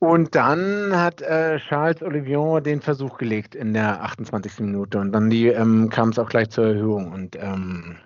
[0.00, 4.60] Und dann hat äh, Charles Olivier den Versuch gelegt in der 28.
[4.60, 4.98] Minute.
[4.98, 7.12] Und dann ähm, kam es auch gleich zur Erhöhung.
[7.12, 7.96] Und ähm,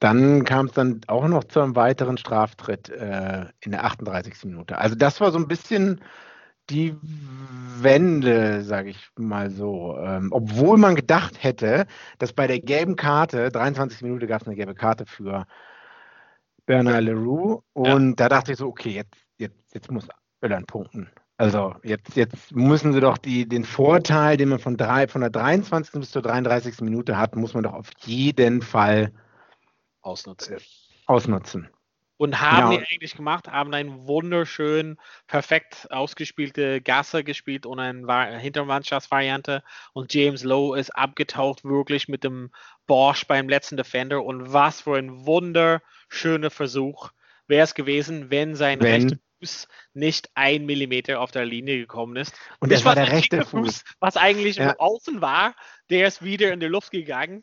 [0.00, 4.44] dann kam es dann auch noch zu einem weiteren Straftritt äh, in der 38.
[4.46, 4.78] Minute.
[4.78, 6.00] Also das war so ein bisschen
[6.70, 6.96] die
[7.80, 9.96] Wende, sage ich mal so.
[9.98, 11.86] Ähm, obwohl man gedacht hätte,
[12.18, 15.46] dass bei der gelben Karte, 23 Minuten gab es eine gelbe Karte für
[16.66, 17.62] Bernard Leroux.
[17.72, 18.14] Und ja.
[18.16, 20.08] da dachte ich so, okay, jetzt, jetzt, jetzt muss
[20.40, 21.10] Irland punkten.
[21.36, 25.30] Also jetzt, jetzt müssen sie doch die, den Vorteil, den man von, drei, von der
[25.30, 25.92] 23.
[26.00, 26.80] bis zur 33.
[26.82, 29.12] Minute hat, muss man doch auf jeden Fall
[30.02, 30.56] ausnutzen.
[30.56, 30.60] Äh,
[31.06, 31.68] ausnutzen.
[32.22, 32.78] Und haben ja.
[32.78, 39.64] die eigentlich gemacht, haben einen wunderschön, perfekt ausgespielte Gasse gespielt und eine Hintermannschaftsvariante.
[39.92, 42.52] Und James Lowe ist abgetaucht, wirklich mit dem
[42.86, 44.22] Bosch beim letzten Defender.
[44.22, 47.10] Und was für ein wunderschöner Versuch
[47.48, 49.02] wäre es gewesen, wenn sein wenn.
[49.02, 52.36] rechter Fuß nicht ein Millimeter auf der Linie gekommen ist.
[52.60, 53.50] Und das war der rechte Fuß.
[53.50, 53.84] Fuß.
[53.98, 54.76] Was eigentlich ja.
[54.78, 55.56] außen war,
[55.90, 57.42] der ist wieder in die Luft gegangen.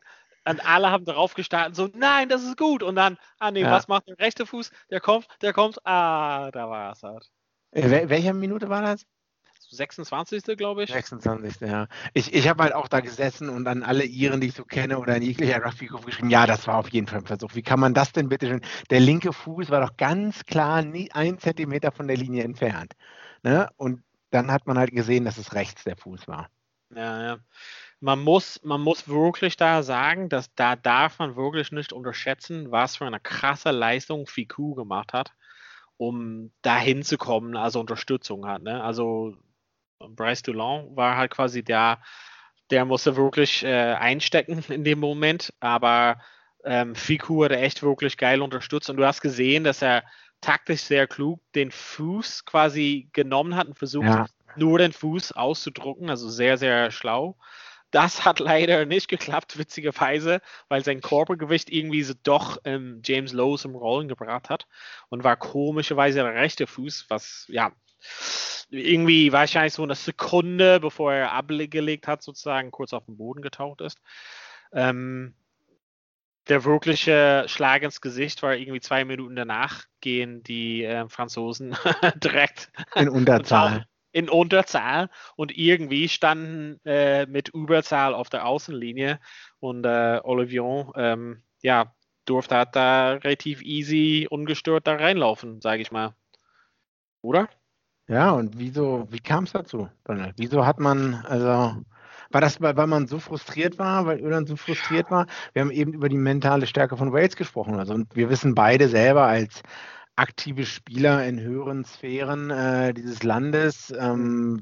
[0.49, 2.81] Und alle haben darauf gestartet, so, nein, das ist gut.
[2.81, 3.71] Und dann, ah nee, ja.
[3.71, 4.71] was macht der rechte Fuß?
[4.89, 7.29] Der kommt, der kommt, ah, da war es halt.
[7.71, 9.05] Äh, welche Minute war das?
[9.71, 10.57] 26.
[10.57, 10.91] glaube ich.
[10.91, 11.61] 26.
[11.61, 11.87] ja.
[12.15, 14.97] Ich, ich habe halt auch da gesessen und an alle Iren, die ich so kenne
[14.97, 17.53] oder in jeglicher Rugby-Gruppe geschrieben, ja, das war auf jeden Fall ein Versuch.
[17.53, 18.61] Wie kann man das denn bitte schon?
[18.89, 22.93] Der linke Fuß war doch ganz klar nie ein Zentimeter von der Linie entfernt.
[23.43, 23.69] Ne?
[23.77, 26.49] Und dann hat man halt gesehen, dass es rechts der Fuß war.
[26.95, 27.37] Ja, ja
[28.01, 32.95] man muss, man muss wirklich da sagen, dass da darf man wirklich nicht unterschätzen, was
[32.97, 35.31] für eine krasse Leistung Fiku gemacht hat.
[35.97, 38.63] um dahin zu kommen, also Unterstützung hat.
[38.63, 38.81] Ne?
[38.81, 39.35] Also
[39.99, 41.99] Bryce Dulon war halt quasi der,
[42.69, 46.21] der musste wirklich äh, einstecken in dem Moment, aber
[46.63, 50.03] ähm, Fiku hat echt wirklich geil unterstützt und du hast gesehen, dass er
[50.39, 54.25] taktisch sehr klug den Fuß quasi genommen hat und versucht, ja.
[54.55, 57.37] nur den Fuß auszudrucken, also sehr, sehr schlau.
[57.91, 63.57] Das hat leider nicht geklappt, witzigerweise, weil sein Körpergewicht irgendwie so doch ähm, James Lowe
[63.57, 64.67] zum Rollen gebracht hat
[65.09, 67.71] und war komischerweise der rechte Fuß, was ja
[68.69, 73.81] irgendwie wahrscheinlich so eine Sekunde, bevor er abgelegt hat, sozusagen kurz auf den Boden getaucht
[73.81, 73.99] ist.
[74.71, 75.33] Ähm,
[76.47, 81.75] der wirkliche Schlag ins Gesicht war irgendwie zwei Minuten danach gehen die äh, Franzosen
[82.23, 83.85] direkt in Unterzahl.
[84.11, 89.19] In Unterzahl und irgendwie standen äh, mit Überzahl auf der Außenlinie
[89.59, 91.93] und äh, Olivier ähm, ja,
[92.25, 96.15] durfte halt da relativ easy, ungestört da reinlaufen, sage ich mal.
[97.21, 97.49] Oder?
[98.07, 100.33] Ja, und wieso, wie kam es dazu, Donald?
[100.37, 101.83] Wieso hat man, also
[102.31, 105.27] war das, weil, weil man so frustriert war, weil Irland so frustriert war?
[105.53, 107.75] Wir haben eben über die mentale Stärke von Wales gesprochen.
[107.75, 109.61] Also, und wir wissen beide selber als
[110.19, 114.61] aktive Spieler in höheren Sphären äh, dieses Landes, ähm,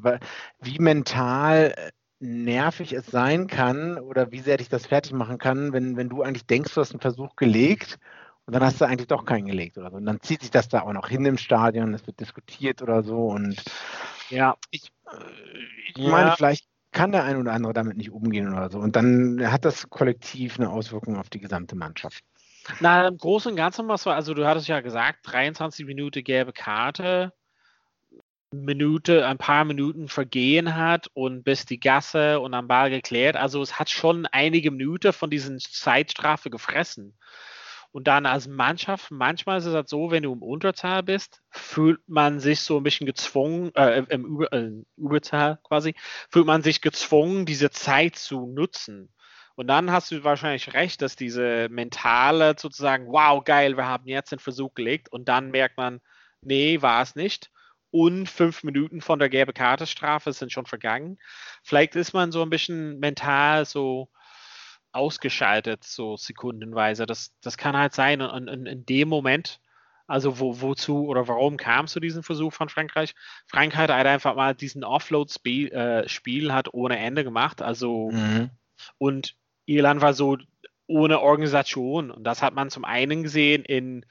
[0.61, 5.73] wie mental äh, nervig es sein kann oder wie sehr dich das fertig machen kann,
[5.73, 7.97] wenn, wenn du eigentlich denkst, du hast einen Versuch gelegt
[8.45, 9.97] und dann hast du eigentlich doch keinen gelegt oder so.
[9.97, 13.03] Und dann zieht sich das da auch noch hin im Stadion, es wird diskutiert oder
[13.03, 13.27] so.
[13.27, 13.61] Und
[14.29, 15.17] ja, ich, äh,
[15.89, 16.09] ich ja.
[16.09, 18.79] meine, vielleicht kann der ein oder andere damit nicht umgehen oder so.
[18.79, 22.23] Und dann hat das kollektiv eine Auswirkung auf die gesamte Mannschaft.
[22.79, 26.53] Na, im Großen und Ganzen, was war, also du hattest ja gesagt, 23 Minuten gelbe
[26.53, 27.33] Karte,
[28.51, 33.35] Minute, ein paar Minuten vergehen hat und bis die Gasse und am Ball geklärt.
[33.35, 37.17] Also es hat schon einige Minuten von diesen Zeitstrafe gefressen.
[37.91, 41.99] Und dann als Mannschaft, manchmal ist es halt so, wenn du im Unterzahl bist, fühlt
[42.07, 45.95] man sich so ein bisschen gezwungen, äh, im Über, äh, Überzahl quasi,
[46.29, 49.11] fühlt man sich gezwungen, diese Zeit zu nutzen.
[49.57, 54.31] Und dann hast du wahrscheinlich recht, dass diese mentale sozusagen, wow, geil, wir haben jetzt
[54.31, 55.99] den Versuch gelegt und dann merkt man,
[56.41, 57.49] nee, war es nicht.
[57.89, 61.17] Und fünf Minuten von der gelbe Kartestrafe sind schon vergangen.
[61.63, 64.09] Vielleicht ist man so ein bisschen mental so,
[64.91, 67.07] ausgeschaltet, so sekundenweise.
[67.07, 68.21] Das, das kann halt sein.
[68.21, 69.59] Und, und in dem Moment,
[70.05, 73.15] also wo, wozu oder warum kam es zu diesem Versuch von Frankreich?
[73.47, 77.63] Frankreich hat einfach mal diesen Offload-Spiel äh, hat ohne Ende gemacht.
[77.63, 78.51] Also mhm.
[78.99, 79.35] und
[79.67, 80.37] Irland war so
[80.87, 82.09] ohne Organisation.
[82.09, 84.05] Und das hat man zum einen gesehen in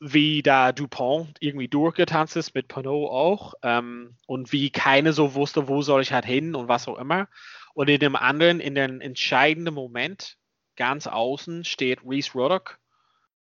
[0.00, 5.68] wie da Dupont irgendwie durchgetanzt ist, mit Pinot auch, ähm, und wie keine so wusste,
[5.68, 7.28] wo soll ich halt hin und was auch immer.
[7.74, 10.36] Und in dem anderen, in dem entscheidenden Moment,
[10.76, 12.78] ganz außen steht Reese Ruddock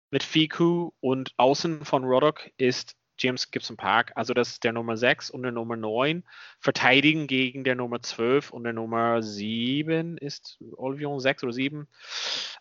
[0.09, 4.97] mit Fiku und außen von Ruddock ist James Gibson Park, also das ist der Nummer
[4.97, 6.23] 6 und der Nummer 9,
[6.59, 11.87] verteidigen gegen der Nummer 12 und der Nummer 7 ist Olvion 6 oder 7.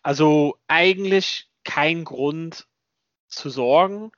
[0.03, 2.67] Also eigentlich kein Grund
[3.27, 4.11] zu sorgen.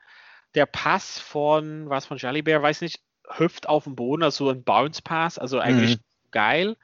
[0.56, 5.02] Der Pass von, was von Jalibert, weiß nicht, hüpft auf dem Boden, also ein Bounce
[5.02, 6.02] Pass, also eigentlich mhm.
[6.32, 6.78] geil.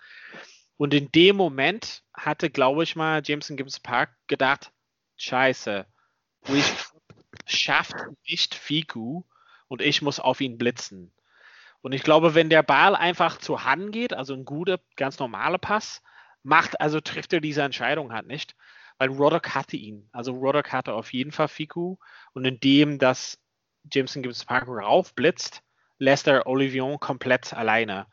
[0.77, 4.71] Und in dem Moment hatte, glaube ich mal, Jameson Gibbs Park gedacht,
[5.17, 5.85] scheiße,
[6.47, 6.73] ich
[7.45, 7.95] schafft
[8.27, 9.23] nicht Fiku
[9.69, 11.13] und ich muss auf ihn blitzen.
[11.81, 15.59] Und ich glaube, wenn der Ball einfach zu Hand geht, also ein guter, ganz normaler
[15.59, 16.01] Pass,
[16.43, 18.55] macht, also trifft er diese Entscheidung halt nicht,
[18.97, 20.09] weil Roddock hatte ihn.
[20.11, 21.95] Also Roddock hatte auf jeden Fall Fiku
[22.33, 23.39] und indem das
[23.91, 25.63] Jameson Gibbs Park raufblitzt,
[25.97, 28.07] lässt er Olivier komplett alleine.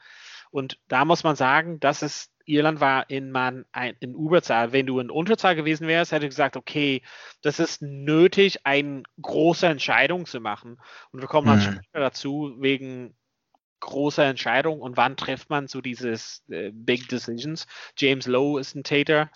[0.57, 4.73] Und da muss man sagen, das ist Irland war in, man, ein, in Überzahl.
[4.73, 7.03] Wenn du in Unterzahl gewesen wärst, hätte ich gesagt, okay,
[7.43, 10.79] das ist nötig, eine große Entscheidung zu machen.
[11.11, 11.83] Und wir kommen dann mhm.
[11.83, 13.15] später dazu, wegen
[13.81, 17.67] großer Entscheidung und wann trifft man so dieses äh, Big Decisions.
[17.99, 19.31] James Lowe ist ein Täter.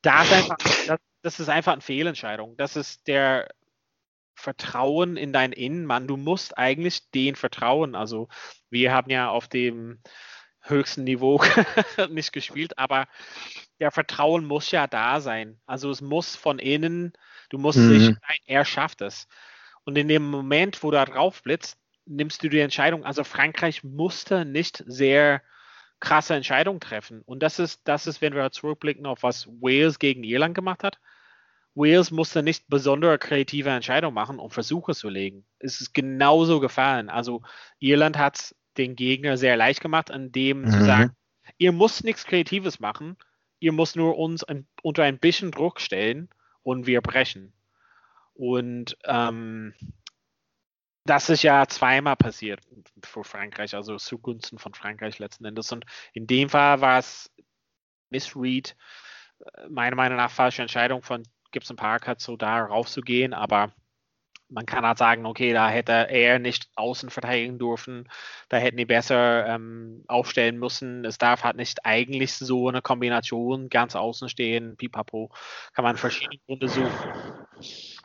[0.00, 0.56] Da ist einfach,
[0.88, 2.56] das, das ist einfach eine Fehlentscheidung.
[2.56, 3.46] Das ist der
[4.34, 6.06] Vertrauen in deinen Innenmann.
[6.06, 7.94] Du musst eigentlich den vertrauen.
[7.94, 8.28] Also
[8.70, 10.00] wir haben ja auf dem
[10.62, 11.42] höchsten Niveau
[12.10, 13.06] nicht gespielt, aber
[13.80, 15.60] der Vertrauen muss ja da sein.
[15.66, 17.12] Also es muss von innen,
[17.50, 18.18] du musst mhm.
[18.46, 19.26] er schafft es.
[19.84, 23.04] Und in dem Moment, wo du da drauf blitzt, nimmst du die Entscheidung.
[23.04, 25.42] Also Frankreich musste nicht sehr
[26.00, 27.22] krasse Entscheidungen treffen.
[27.22, 30.98] Und das ist, das ist, wenn wir zurückblicken auf was Wales gegen Irland gemacht hat.
[31.74, 35.44] Wales musste nicht besondere kreative Entscheidungen machen, um Versuche zu legen.
[35.58, 37.08] Es ist genauso gefallen.
[37.08, 37.42] Also
[37.78, 40.70] Irland hat den Gegner sehr leicht gemacht, an dem mhm.
[40.70, 41.16] zu sagen,
[41.58, 43.16] ihr müsst nichts Kreatives machen,
[43.58, 46.28] ihr müsst nur uns ein, unter ein bisschen Druck stellen
[46.62, 47.52] und wir brechen.
[48.34, 49.74] Und ähm,
[51.04, 52.60] das ist ja zweimal passiert
[53.02, 55.72] für Frankreich, also zugunsten von Frankreich letzten Endes.
[55.72, 57.30] Und in dem Fall war es
[58.10, 58.76] Missread,
[59.40, 63.72] äh, meiner Meinung nach falsche Entscheidung von Gibson Park, hat so da raufzugehen, aber
[64.52, 68.08] man kann halt sagen, okay, da hätte er nicht außen verteidigen dürfen,
[68.48, 71.04] da hätten die besser ähm, aufstellen müssen.
[71.04, 75.30] Es darf halt nicht eigentlich so eine Kombination ganz außen stehen, pipapo,
[75.72, 77.12] kann man verschiedene Gründe suchen.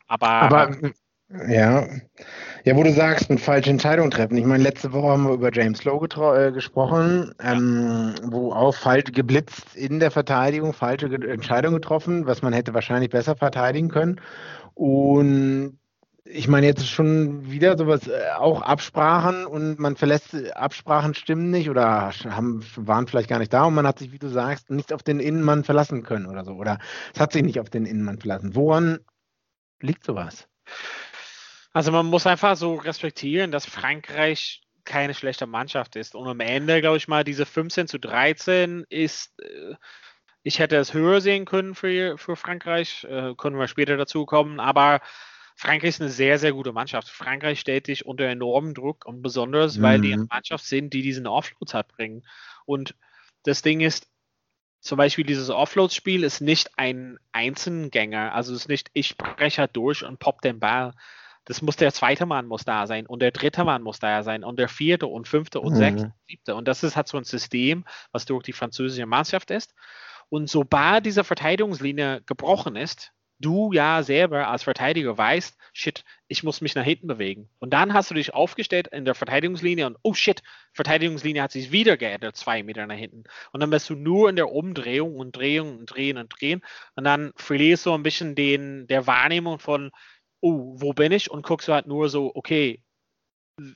[0.07, 0.91] Aber, Aber
[1.29, 1.87] ja.
[2.63, 4.37] Ja, wo du sagst, mit falsche Entscheidungen treffen.
[4.37, 9.11] Ich meine, letzte Woche haben wir über James Lowe äh, gesprochen, ähm, wo auch falsch
[9.13, 14.21] geblitzt in der Verteidigung, falsche Entscheidungen getroffen, was man hätte wahrscheinlich besser verteidigen können.
[14.73, 15.79] Und
[16.25, 21.51] ich meine, jetzt ist schon wieder sowas, äh, auch Absprachen und man verlässt Absprachen stimmen
[21.51, 24.69] nicht oder haben, waren vielleicht gar nicht da und man hat sich, wie du sagst,
[24.69, 26.53] nicht auf den Innenmann verlassen können oder so.
[26.53, 26.79] Oder
[27.13, 28.55] es hat sich nicht auf den Innenmann verlassen.
[28.55, 28.99] Woran
[29.81, 30.47] liegt sowas?
[31.77, 36.15] Also man muss einfach so respektieren, dass Frankreich keine schlechte Mannschaft ist.
[36.15, 39.75] Und am Ende, glaube ich mal, diese 15 zu 13 ist, äh,
[40.41, 44.59] ich hätte es höher sehen können für, für Frankreich, äh, können wir später dazu kommen,
[44.59, 45.01] aber
[45.55, 47.09] Frankreich ist eine sehr, sehr gute Mannschaft.
[47.09, 49.81] Frankreich stellt dich unter enormen Druck und besonders, mhm.
[49.83, 50.29] weil die eine mhm.
[50.31, 52.23] Mannschaft sind, die diesen Offloads hat bringen.
[52.65, 52.95] Und
[53.43, 54.07] das Ding ist,
[54.81, 60.03] zum Beispiel dieses Offload-Spiel ist nicht ein Einzelgänger, also es ist nicht, ich breche durch
[60.03, 60.95] und pop den Ball,
[61.47, 64.43] das muss der zweite Mann muss da sein und der dritte Mann muss da sein
[64.43, 65.77] und der vierte und fünfte und mhm.
[65.77, 66.55] sechste, siebte.
[66.55, 69.73] Und das ist halt so ein System, was durch die französische Mannschaft ist.
[70.27, 76.59] Und sobald diese Verteidigungslinie gebrochen ist, du ja selber als Verteidiger weißt, shit, ich muss
[76.59, 77.49] mich nach hinten bewegen.
[77.59, 80.41] Und dann hast du dich aufgestellt in der Verteidigungslinie und oh shit,
[80.73, 83.23] Verteidigungslinie hat sich wieder geändert, zwei Meter nach hinten.
[83.53, 86.61] Und dann bist du nur in der Umdrehung und Drehung und Drehen und Drehen.
[86.95, 89.91] Und dann verlierst du ein bisschen den, der Wahrnehmung von,
[90.41, 91.31] oh, wo bin ich?
[91.31, 92.83] Und guckst du halt nur so, okay,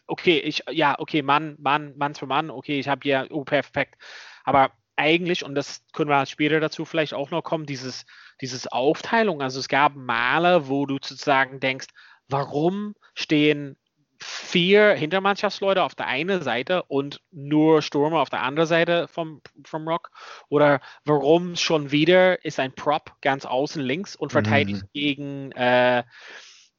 [0.08, 3.96] okay, ich, ja, okay, Mann, Mann, Mann für Mann, okay, ich habe ja, oh, perfekt.
[4.44, 8.06] Aber eigentlich, und das können wir später dazu vielleicht auch noch kommen, dieses,
[8.42, 9.42] dieses Aufteilung.
[9.42, 11.88] Also es gab Male, wo du sozusagen denkst,
[12.28, 13.78] warum stehen
[14.24, 19.88] vier Hintermannschaftsleute auf der einen Seite und nur Stürmer auf der anderen Seite vom, vom
[19.88, 20.12] Rock?
[20.50, 24.90] Oder warum schon wieder ist ein Prop ganz außen links und verteidigt mhm.
[24.94, 26.04] gegen äh,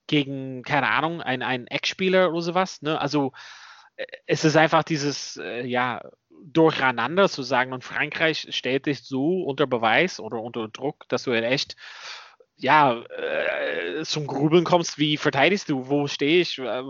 [0.06, 2.82] gegen, keine Ahnung, einen, einen Ex-Spieler oder sowas.
[2.82, 3.00] Ne?
[3.00, 3.32] Also
[3.96, 6.02] äh, es ist einfach dieses, äh, ja,
[6.44, 11.32] Durcheinander zu sagen, und Frankreich stellt dich so unter Beweis oder unter Druck, dass du
[11.32, 11.76] halt echt
[12.56, 16.58] ja, äh, zum Grübeln kommst, wie verteidigst du, wo stehe ich?
[16.58, 16.82] Äh,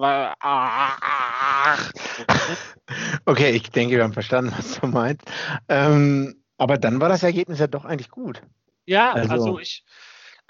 [3.24, 5.22] okay, ich denke, wir haben verstanden, was du meinst.
[5.68, 8.42] Ähm, aber dann war das Ergebnis ja doch eigentlich gut.
[8.84, 9.84] Ja, also, also ich,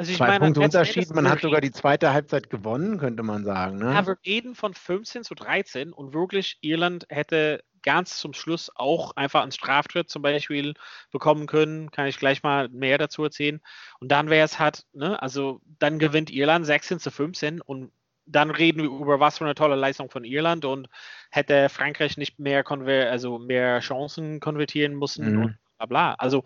[0.02, 3.78] also Zwei meine, Punkte Unterschied, man hat sogar die zweite Halbzeit gewonnen, könnte man sagen.
[3.78, 3.92] Ne?
[3.92, 9.16] Ja, wir reden von 15 zu 13 und wirklich Irland hätte ganz zum Schluss auch
[9.16, 10.74] einfach einen Straftritt zum Beispiel
[11.10, 11.90] bekommen können.
[11.90, 13.60] Kann ich gleich mal mehr dazu erzählen.
[14.00, 17.92] Und dann wäre es halt, ne, also dann gewinnt Irland 16 zu 15 und
[18.24, 20.88] dann reden wir über was für eine tolle Leistung von Irland und
[21.30, 22.64] hätte Frankreich nicht mehr,
[23.10, 25.42] also mehr Chancen konvertieren müssen mhm.
[25.42, 26.14] und bla bla.
[26.14, 26.44] Also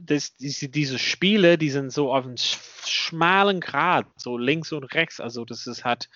[0.00, 5.20] das, diese, diese Spiele, die sind so auf einem schmalen Grad, so links und rechts.
[5.20, 6.08] Also das ist halt,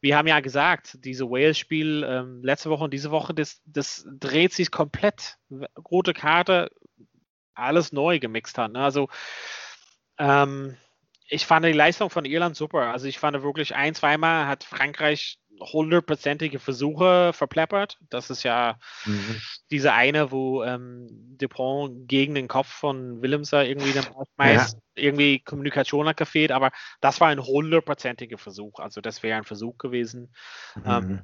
[0.00, 4.52] wir haben ja gesagt, diese Wales-Spiel ähm, letzte Woche und diese Woche, das, das dreht
[4.52, 5.38] sich komplett.
[5.90, 6.70] Rote Karte,
[7.54, 8.72] alles neu gemixt hat.
[8.72, 8.80] Ne?
[8.82, 9.08] Also
[10.18, 10.76] ähm,
[11.28, 12.92] ich fand die Leistung von Irland super.
[12.92, 17.98] Also ich fand wirklich ein, zweimal hat Frankreich hundertprozentige Versuche verpleppert.
[18.10, 19.40] Das ist ja mhm.
[19.70, 25.02] diese eine, wo ähm, Dupont gegen den Kopf von Willemser irgendwie dann meist ja.
[25.02, 26.70] irgendwie Kommunikation hat gefehlt, aber
[27.00, 28.78] das war ein hundertprozentiger Versuch.
[28.78, 30.34] Also das wäre ein Versuch gewesen.
[30.74, 30.82] Mhm.
[30.86, 31.20] Ähm,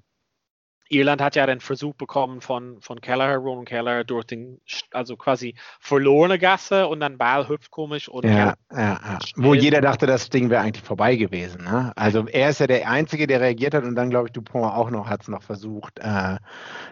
[0.89, 4.61] Irland hat ja den Versuch bekommen von, von Keller, Ron Keller, durch den,
[4.93, 8.09] also quasi verlorene Gasse und dann Ball hüpft komisch.
[8.09, 9.19] Und ja, ja, ja.
[9.37, 11.65] Wo jeder dachte, das Ding wäre eigentlich vorbei gewesen.
[11.65, 11.93] Ne?
[11.97, 14.91] Also er ist ja der Einzige, der reagiert hat und dann, glaube ich, Dupont auch
[14.91, 15.99] noch, hat es noch versucht.
[15.99, 16.37] Äh.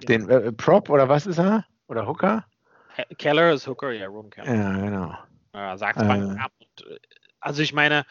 [0.08, 1.64] Den äh, Prop oder was ist er?
[1.88, 2.44] Oder Hooker?
[3.18, 4.54] Keller ist Hooker, ja, Ron Keller.
[4.54, 5.14] Ja, genau.
[5.52, 6.36] Äh, sagt äh,
[7.40, 8.04] also ich meine,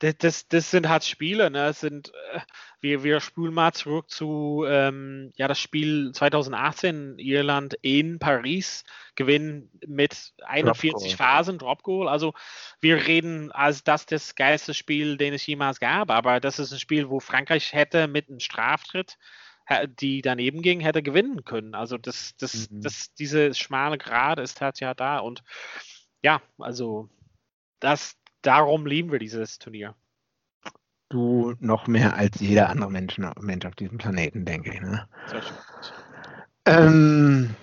[0.00, 1.66] das, das, das sind halt Spiele, ne?
[1.66, 2.40] Das sind, äh,
[2.80, 8.84] wir, wir spulen mal zurück zu ähm, ja, das Spiel 2018 Irland in Paris,
[9.14, 12.08] gewinnen mit 41 Drop Phasen, Drop Goal.
[12.08, 12.32] Also
[12.80, 16.78] wir reden als das das geilste Spiel, den es jemals gab, aber das ist ein
[16.80, 19.18] Spiel, wo Frankreich hätte mit einem Straftritt
[20.00, 21.76] die daneben ging, hätte gewinnen können.
[21.76, 22.80] Also das, das, mhm.
[22.80, 25.44] das, diese schmale Grad ist halt ja da und
[26.22, 27.08] ja, also
[27.78, 29.94] das, darum lieben wir dieses Turnier.
[31.10, 34.80] du noch mehr als jeder andere Mensch, Mensch auf diesem Planeten, denke ich.
[34.80, 35.06] Ne?
[36.66, 37.54] Ähm,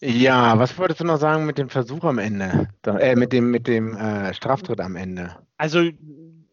[0.00, 2.68] ja, was wolltest du noch sagen mit dem Versuch am Ende?
[2.84, 5.34] Äh, mit dem, mit dem äh, Straftritt am Ende?
[5.56, 5.88] Also,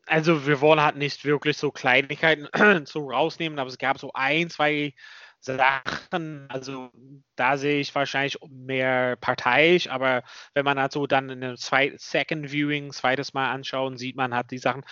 [0.06, 2.47] also wir wollen halt nicht wirklich so Kleinigkeiten
[2.86, 4.93] so rausnehmen, aber es gab so ein, zwei
[5.42, 6.92] Sachen, also
[7.36, 10.24] da sehe ich wahrscheinlich mehr parteiisch, aber
[10.54, 14.60] wenn man halt dann in einem Second Viewing zweites Mal anschauen, sieht man halt die
[14.60, 14.84] Sachen,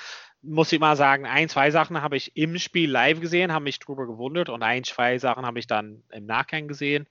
[0.42, 3.78] muss ich mal sagen, ein, zwei Sachen habe ich im Spiel live gesehen, haben mich
[3.80, 7.08] drüber gewundert und ein, zwei Sachen habe ich dann im Nachgang gesehen.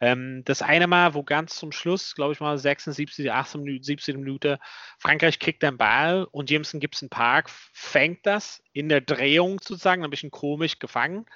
[0.00, 4.16] Ähm, das eine Mal, wo ganz zum Schluss, glaube ich mal 76, 18 Minuten, 17
[4.16, 4.58] Minuten,
[4.98, 10.10] Frankreich kriegt den Ball und Jameson Gibson Park fängt das in der Drehung sozusagen, ein
[10.10, 11.26] bisschen komisch gefangen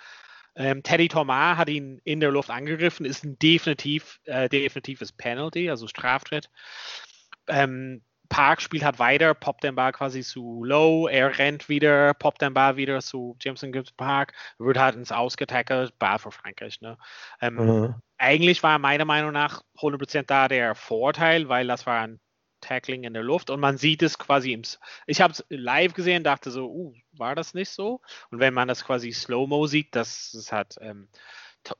[0.56, 5.70] ähm, Teddy Thomas hat ihn in der Luft angegriffen, ist ein definitiv, äh, definitives Penalty,
[5.70, 6.50] also Straftritt.
[7.48, 12.40] Ähm, Park spielt halt weiter, poppt den Ball quasi zu Low, er rennt wieder, poppt
[12.40, 16.80] den Ball wieder zu Jameson Gibbs Park, wird halt ins Ausgetackelt, Ball für Frankreich.
[16.80, 16.96] Ne?
[17.40, 17.94] Ähm, mhm.
[18.18, 22.20] Eigentlich war meiner Meinung nach 100% da der Vorteil, weil das war ein
[22.60, 24.62] Tackling in der Luft und man sieht es quasi im.
[25.06, 28.00] Ich habe es live gesehen, dachte so, uh, war das nicht so?
[28.30, 30.76] Und wenn man das quasi Slow-Mo sieht, das, das hat.
[30.80, 31.08] Ähm,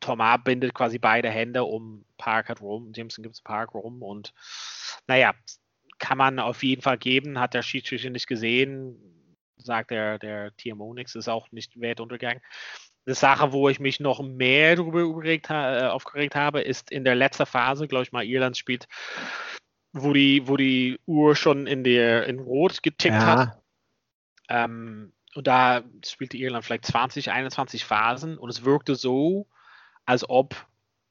[0.00, 4.34] Thomas bindet quasi beide Hände um Park hat rum, Jameson gibt es Park rum und
[5.06, 5.34] naja,
[5.98, 8.98] kann man auf jeden Fall geben, hat der Schiedsrichter nicht gesehen,
[9.56, 12.40] sagt der, der TMO nichts, ist auch nicht Wertuntergang.
[13.06, 17.46] Eine Sache, wo ich mich noch mehr darüber äh, aufgeregt habe, ist in der letzten
[17.46, 18.86] Phase, glaube ich mal, Irland spielt
[19.92, 23.26] wo die, wo die Uhr schon in der in Rot getickt ja.
[23.26, 23.62] hat.
[24.48, 29.46] Ähm, und da spielte Irland vielleicht 20, 21 Phasen und es wirkte so,
[30.04, 30.56] als ob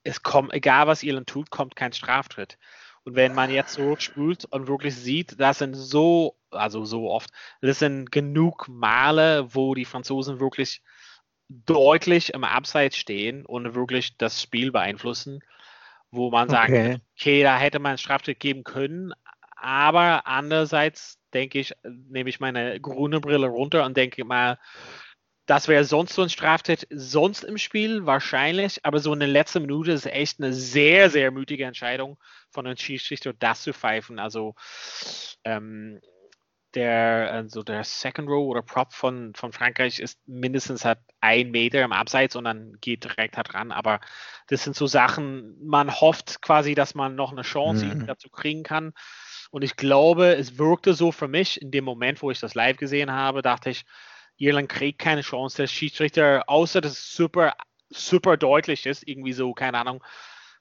[0.04, 2.58] es kommt, egal was Irland tut, kommt kein Straftritt.
[3.04, 7.30] Und wenn man jetzt zurückspült und wirklich sieht, das sind so, also so oft,
[7.62, 10.82] das sind genug Male, wo die Franzosen wirklich
[11.48, 15.40] deutlich im Abseits stehen und wirklich das Spiel beeinflussen
[16.12, 16.98] wo man sagt, okay.
[17.18, 19.14] okay, da hätte man Straftritt geben können,
[19.56, 24.58] aber andererseits denke ich, nehme ich meine grüne Brille runter und denke mal,
[25.46, 29.62] das wäre sonst so ein Straftritt sonst im Spiel wahrscheinlich, aber so in der letzten
[29.62, 32.18] Minute ist echt eine sehr, sehr mutige Entscheidung
[32.52, 34.20] von einem Schiedsrichter, das zu pfeifen.
[34.20, 34.54] Also
[35.44, 36.00] ähm,
[36.76, 41.82] der, also der Second Row oder Prop von, von Frankreich ist mindestens halt ein Meter
[41.84, 43.72] im Abseits und dann geht direkt halt ran.
[43.72, 44.00] Aber
[44.48, 48.06] das sind so Sachen, man hofft quasi, dass man noch eine Chance mhm.
[48.06, 48.94] dazu kriegen kann.
[49.52, 52.78] Und ich glaube, es wirkte so für mich in dem Moment, wo ich das live
[52.78, 53.86] gesehen habe, dachte ich,
[54.38, 55.58] Irland kriegt keine Chance.
[55.58, 57.56] Der Schiedsrichter, außer dass es super,
[57.90, 60.04] super deutlich ist, irgendwie so, keine Ahnung,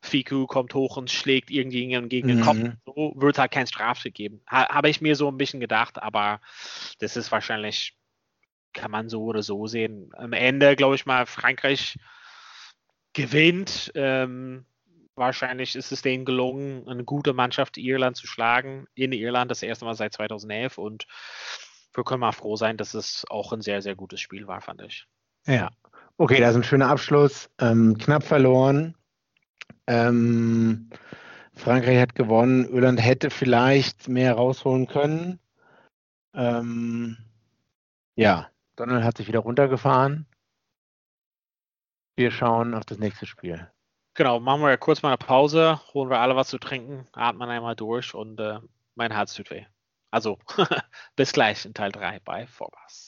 [0.01, 2.42] Fiku kommt hoch und schlägt irgendjemanden gegen den mhm.
[2.42, 2.59] Kopf.
[2.86, 4.40] So wird es halt kein Strafschritt geben.
[4.51, 6.40] Ha, Habe ich mir so ein bisschen gedacht, aber
[6.99, 7.96] das ist wahrscheinlich,
[8.72, 10.11] kann man so oder so sehen.
[10.16, 11.99] Am Ende, glaube ich mal, Frankreich
[13.12, 13.90] gewinnt.
[13.94, 14.64] Ähm,
[15.16, 18.86] wahrscheinlich ist es denen gelungen, eine gute Mannschaft Irland zu schlagen.
[18.94, 21.07] In Irland das erste Mal seit 2011 und
[21.92, 24.82] wir können mal froh sein, dass es auch ein sehr, sehr gutes Spiel war, fand
[24.82, 25.07] ich.
[25.46, 25.70] Ja,
[26.16, 27.51] okay, das ist ein schöner Abschluss.
[27.61, 28.94] Ähm, knapp verloren.
[29.86, 30.90] Ähm,
[31.54, 32.68] Frankreich hat gewonnen.
[32.68, 35.40] Irland hätte vielleicht mehr rausholen können.
[36.34, 37.16] Ähm,
[38.14, 40.26] ja, Donald hat sich wieder runtergefahren.
[42.16, 43.70] Wir schauen auf das nächste Spiel.
[44.14, 47.76] Genau, machen wir kurz mal eine Pause, holen wir alle was zu trinken, atmen einmal
[47.76, 48.58] durch und äh,
[48.96, 49.64] mein Herz tut weh.
[50.10, 50.38] Also,
[51.16, 53.07] bis gleich in Teil 3 bei Vorbas.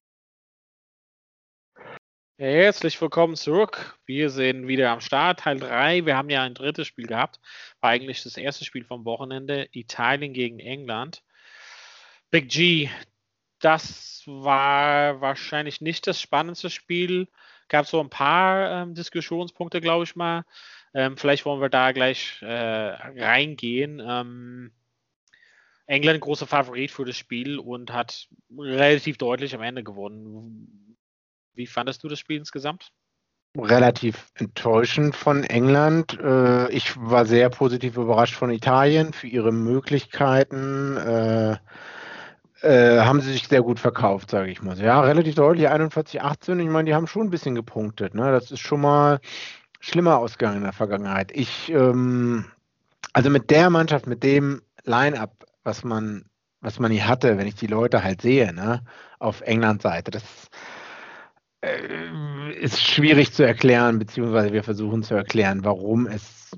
[2.41, 3.99] Herzlich willkommen zurück.
[4.07, 6.07] Wir sind wieder am Start, Teil 3.
[6.07, 7.39] Wir haben ja ein drittes Spiel gehabt.
[7.81, 9.67] War eigentlich das erste Spiel vom Wochenende.
[9.73, 11.21] Italien gegen England.
[12.31, 12.89] Big G,
[13.59, 17.27] das war wahrscheinlich nicht das spannendste Spiel.
[17.67, 20.43] Gab so ein paar ähm, Diskussionspunkte, glaube ich mal.
[20.95, 24.01] Ähm, vielleicht wollen wir da gleich äh, reingehen.
[24.03, 24.71] Ähm,
[25.85, 30.91] England großer Favorit für das Spiel und hat relativ deutlich am Ende gewonnen.
[31.53, 32.91] Wie fandest du das Spiel insgesamt?
[33.57, 36.17] relativ enttäuschend von England.
[36.19, 40.97] Äh, ich war sehr positiv überrascht von Italien für ihre Möglichkeiten.
[40.97, 41.57] Äh,
[42.61, 44.77] äh, haben sie sich sehr gut verkauft, sage ich mal.
[44.79, 46.59] Ja, relativ deutlich, 41, 18.
[46.59, 48.13] Ich meine, die haben schon ein bisschen gepunktet.
[48.13, 48.31] Ne?
[48.31, 49.19] Das ist schon mal
[49.79, 51.31] schlimmer ausgegangen in der Vergangenheit.
[51.33, 52.45] Ich, ähm,
[53.13, 56.25] also mit der Mannschaft, mit dem Line-up, was man,
[56.61, 58.83] was man hier hatte, wenn ich die Leute halt sehe, ne,
[59.17, 60.80] auf Englands Seite, das äh,
[61.61, 66.51] ist schwierig zu erklären, beziehungsweise wir versuchen zu erklären, warum es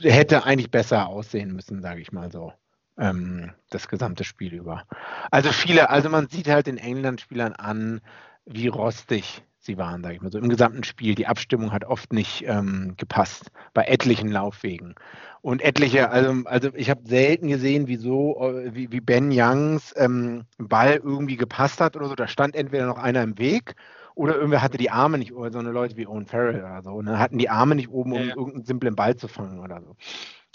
[0.00, 2.52] hätte eigentlich besser aussehen müssen, sage ich mal so
[2.98, 4.84] ähm, das gesamte Spiel über.
[5.30, 8.00] Also viele, also man sieht halt den England-Spielern an,
[8.44, 11.14] wie rostig sie waren, sage ich mal so, im gesamten Spiel.
[11.14, 14.94] Die Abstimmung hat oft nicht ähm, gepasst, bei etlichen Laufwegen.
[15.40, 19.94] Und etliche, also, also ich habe selten gesehen, wie so, äh, wie, wie Ben Youngs
[19.96, 22.14] ähm, Ball irgendwie gepasst hat oder so.
[22.14, 23.76] Da stand entweder noch einer im Weg
[24.14, 27.00] oder irgendwer hatte die Arme nicht, oder so eine Leute wie Owen Farrell oder so,
[27.00, 28.36] ne, hatten die Arme nicht oben, um ja, ja.
[28.36, 29.96] irgendeinen simplen Ball zu fangen oder so.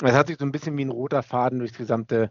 [0.03, 2.29] Es hat sich so ein bisschen wie ein roter Faden durchs gesamte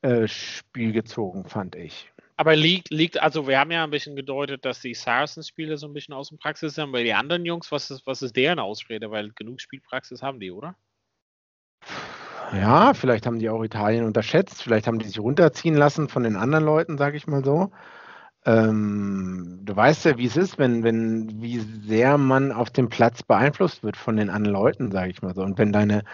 [0.00, 2.13] äh, Spiel gezogen, fand ich.
[2.36, 5.92] Aber liegt, liegt, also wir haben ja ein bisschen gedeutet, dass die Saracens-Spiele so ein
[5.92, 9.10] bisschen aus dem Praxis sind, weil die anderen Jungs, was ist, was ist deren Ausrede?
[9.10, 10.74] Weil genug Spielpraxis haben die, oder?
[12.52, 16.36] Ja, vielleicht haben die auch Italien unterschätzt, vielleicht haben die sich runterziehen lassen von den
[16.36, 17.70] anderen Leuten, sage ich mal so.
[18.46, 23.22] Ähm, du weißt ja, wie es ist, wenn, wenn, wie sehr man auf dem Platz
[23.22, 25.42] beeinflusst wird von den anderen Leuten, sage ich mal so.
[25.42, 26.04] Und wenn deine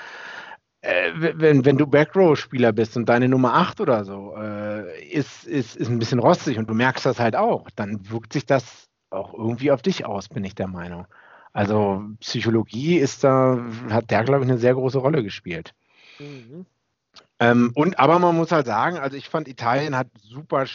[0.83, 5.77] äh, wenn, wenn du Backrow-Spieler bist und deine Nummer 8 oder so äh, ist, ist,
[5.77, 9.35] ist ein bisschen rostig und du merkst das halt auch, dann wirkt sich das auch
[9.35, 11.07] irgendwie auf dich aus, bin ich der Meinung.
[11.53, 13.59] Also Psychologie ist da,
[13.91, 15.75] hat der, glaube ich, eine sehr große Rolle gespielt.
[16.19, 16.65] Mhm.
[17.41, 20.67] Ähm, und aber man muss halt sagen, also ich fand Italien hat super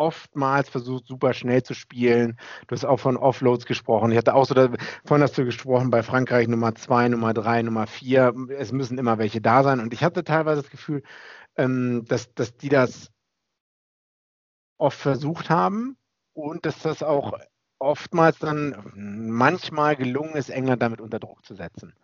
[0.00, 2.38] oftmals versucht, super schnell zu spielen.
[2.66, 4.10] Du hast auch von Offloads gesprochen.
[4.10, 7.86] Ich hatte auch so davon hast du gesprochen bei Frankreich Nummer zwei, Nummer drei, Nummer
[7.86, 8.34] vier.
[8.56, 9.78] Es müssen immer welche da sein.
[9.78, 11.02] Und ich hatte teilweise das Gefühl,
[11.56, 13.10] ähm, dass, dass die das
[14.78, 15.98] oft versucht haben
[16.32, 17.38] und dass das auch
[17.78, 21.94] oftmals dann manchmal gelungen ist, England damit unter Druck zu setzen.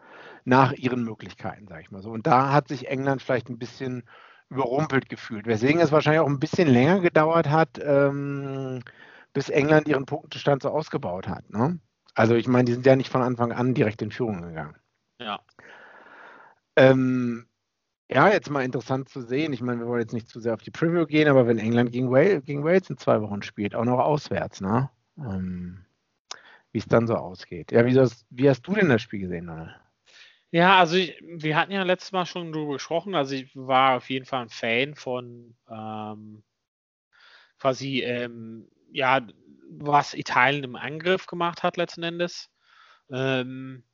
[0.44, 2.10] Nach ihren Möglichkeiten, sage ich mal so.
[2.10, 4.04] Und da hat sich England vielleicht ein bisschen
[4.50, 5.46] überrumpelt gefühlt.
[5.46, 8.82] Weswegen es wahrscheinlich auch ein bisschen länger gedauert hat, ähm,
[9.32, 11.50] bis England ihren Punktestand so ausgebaut hat.
[11.50, 11.78] Ne?
[12.14, 14.76] Also ich meine, die sind ja nicht von Anfang an direkt in Führung gegangen.
[15.20, 15.40] Ja.
[16.76, 17.46] Ähm,
[18.08, 19.52] ja, jetzt mal interessant zu sehen.
[19.52, 21.92] Ich meine, wir wollen jetzt nicht zu sehr auf die Preview gehen, aber wenn England
[21.92, 24.90] gegen Wales, gegen Wales in zwei Wochen spielt, auch noch auswärts, ne?
[25.18, 25.84] Ähm,
[26.72, 27.72] wie es dann so ausgeht.
[27.72, 29.74] Ja, wie, hast, wie hast du denn das Spiel gesehen, Donald?
[30.50, 33.14] Ja, also ich, wir hatten ja letztes Mal schon darüber gesprochen.
[33.14, 36.42] Also ich war auf jeden Fall ein Fan von ähm,
[37.58, 39.26] quasi, ähm, ja,
[39.70, 42.50] was Italien im Angriff gemacht hat letzten Endes.
[43.10, 43.84] Ähm,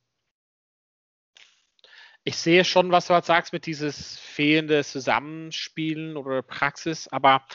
[2.23, 7.45] ich sehe schon, was du halt sagst mit dieses fehlende Zusammenspielen oder Praxis, aber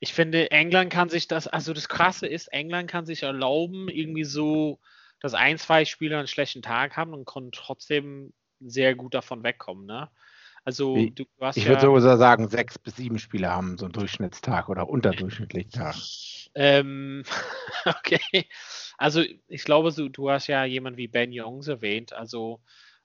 [0.00, 4.24] ich finde, England kann sich das, also das Krasse ist, England kann sich erlauben, irgendwie
[4.24, 4.80] so
[5.20, 9.86] dass ein, zwei Spieler einen schlechten Tag haben und konnten trotzdem sehr gut davon wegkommen.
[9.86, 10.10] Ne?
[10.64, 13.86] Also Wie, du hast Ich ja, würde sogar sagen, sechs bis sieben Spieler haben so
[13.86, 15.94] einen Durchschnittstag oder unterdurchschnittlichen Tag.
[16.56, 17.22] Ähm,
[17.84, 18.48] okay.
[18.98, 22.12] Also ich glaube, du, du hast ja jemanden wie Ben Youngs erwähnt.
[22.12, 22.60] Also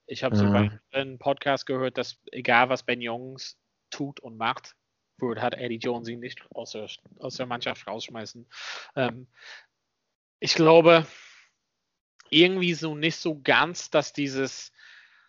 [0.07, 0.79] ich habe sogar mhm.
[0.91, 3.59] einen Podcast gehört, dass egal was Ben Youngs
[3.91, 4.75] tut und macht,
[5.19, 6.87] würde hat Eddie Jones ihn nicht aus der,
[7.19, 8.47] aus der Mannschaft rausschmeißen.
[8.95, 9.27] Ähm,
[10.39, 11.05] ich glaube,
[12.29, 14.71] irgendwie so nicht so ganz, dass dieses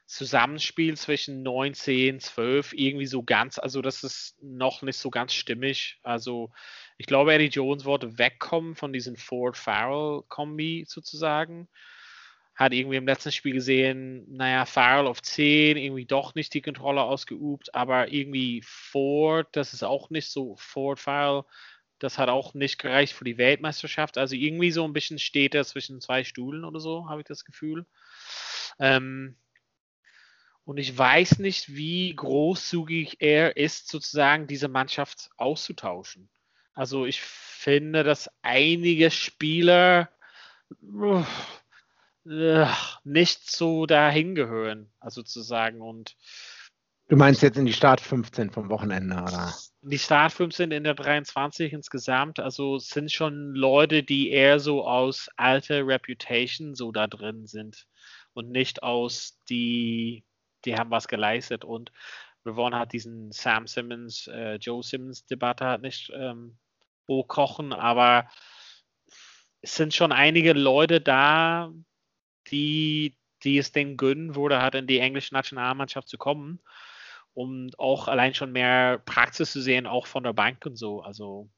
[0.07, 5.35] Zusammenspiel zwischen 9, 10, 12 irgendwie so ganz, also das ist noch nicht so ganz
[5.35, 5.99] stimmig.
[6.03, 6.53] Also
[6.97, 11.69] ich glaube, Eddie Jones wollte wegkommen von diesem Ford Farrell Kombi sozusagen.
[12.55, 17.03] Hat irgendwie im letzten Spiel gesehen, naja, Farrell auf 10, irgendwie doch nicht die Kontrolle
[17.03, 21.43] ausgeübt, aber irgendwie Ford, das ist auch nicht so Ford Farrell
[21.99, 24.19] das hat auch nicht gereicht für die Weltmeisterschaft.
[24.19, 27.45] Also irgendwie so ein bisschen steht er zwischen zwei Stuhlen oder so, habe ich das
[27.45, 27.87] Gefühl.
[28.79, 29.37] Ähm,
[30.65, 36.29] und ich weiß nicht, wie großzügig er ist, sozusagen diese Mannschaft auszutauschen.
[36.75, 40.11] Also ich finde, dass einige Spieler
[43.05, 45.81] nicht so dahin gehören, also zu sagen.
[45.81, 46.17] Und
[47.09, 49.55] du meinst jetzt in die Start 15 vom Wochenende, oder?
[49.89, 55.29] Die Start 15 in der 23 insgesamt, also sind schon Leute, die eher so aus
[55.37, 57.87] alter Reputation so da drin sind
[58.35, 60.25] und nicht aus die,
[60.65, 61.65] die haben was geleistet.
[61.65, 61.93] Und
[62.45, 66.59] wollen halt diesen Sam Simmons, äh, Joe Simmons Debatte halt nicht ähm,
[67.09, 68.29] hochkochen, aber
[69.61, 71.73] es sind schon einige Leute da,
[72.49, 76.61] die, die es denen gönnen wurde, halt in die englische Nationalmannschaft zu kommen,
[77.37, 81.03] um auch allein schon mehr Praxis zu sehen, auch von der Bank und so.
[81.03, 81.51] Also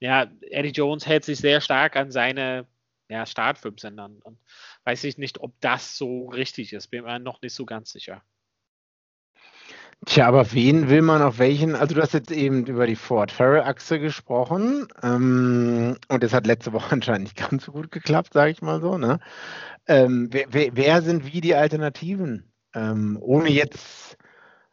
[0.00, 2.66] ja, Eddie Jones hält sich sehr stark an seine
[3.08, 4.20] ja, Startfilmsendern.
[4.22, 4.38] Und
[4.84, 6.88] weiß ich nicht, ob das so richtig ist.
[6.88, 8.22] Bin mir noch nicht so ganz sicher.
[10.06, 11.76] Tja, aber wen will man auf welchen?
[11.76, 16.72] Also du hast jetzt eben über die Ford Ferrell-Achse gesprochen ähm, und das hat letzte
[16.72, 18.96] Woche anscheinend nicht ganz so gut geklappt, sage ich mal so.
[18.96, 19.20] Ne?
[19.86, 22.49] Ähm, wer, wer, wer, sind wie die Alternativen?
[22.74, 24.16] Ähm, ohne jetzt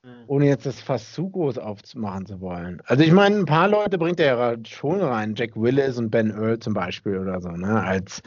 [0.07, 0.23] hm.
[0.27, 2.81] ohne jetzt das fast zu groß aufmachen zu wollen.
[2.85, 6.31] Also ich meine, ein paar Leute bringt er ja schon rein, Jack Willis und Ben
[6.31, 8.21] Earl zum Beispiel oder so, ne, als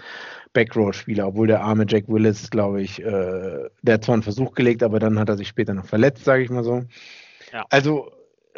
[0.52, 4.82] Backrow-Spieler, obwohl der arme Jack Willis, glaube ich, äh, der hat zwar einen Versuch gelegt,
[4.82, 6.82] aber dann hat er sich später noch verletzt, sage ich mal so.
[7.52, 7.64] Ja.
[7.70, 8.10] Also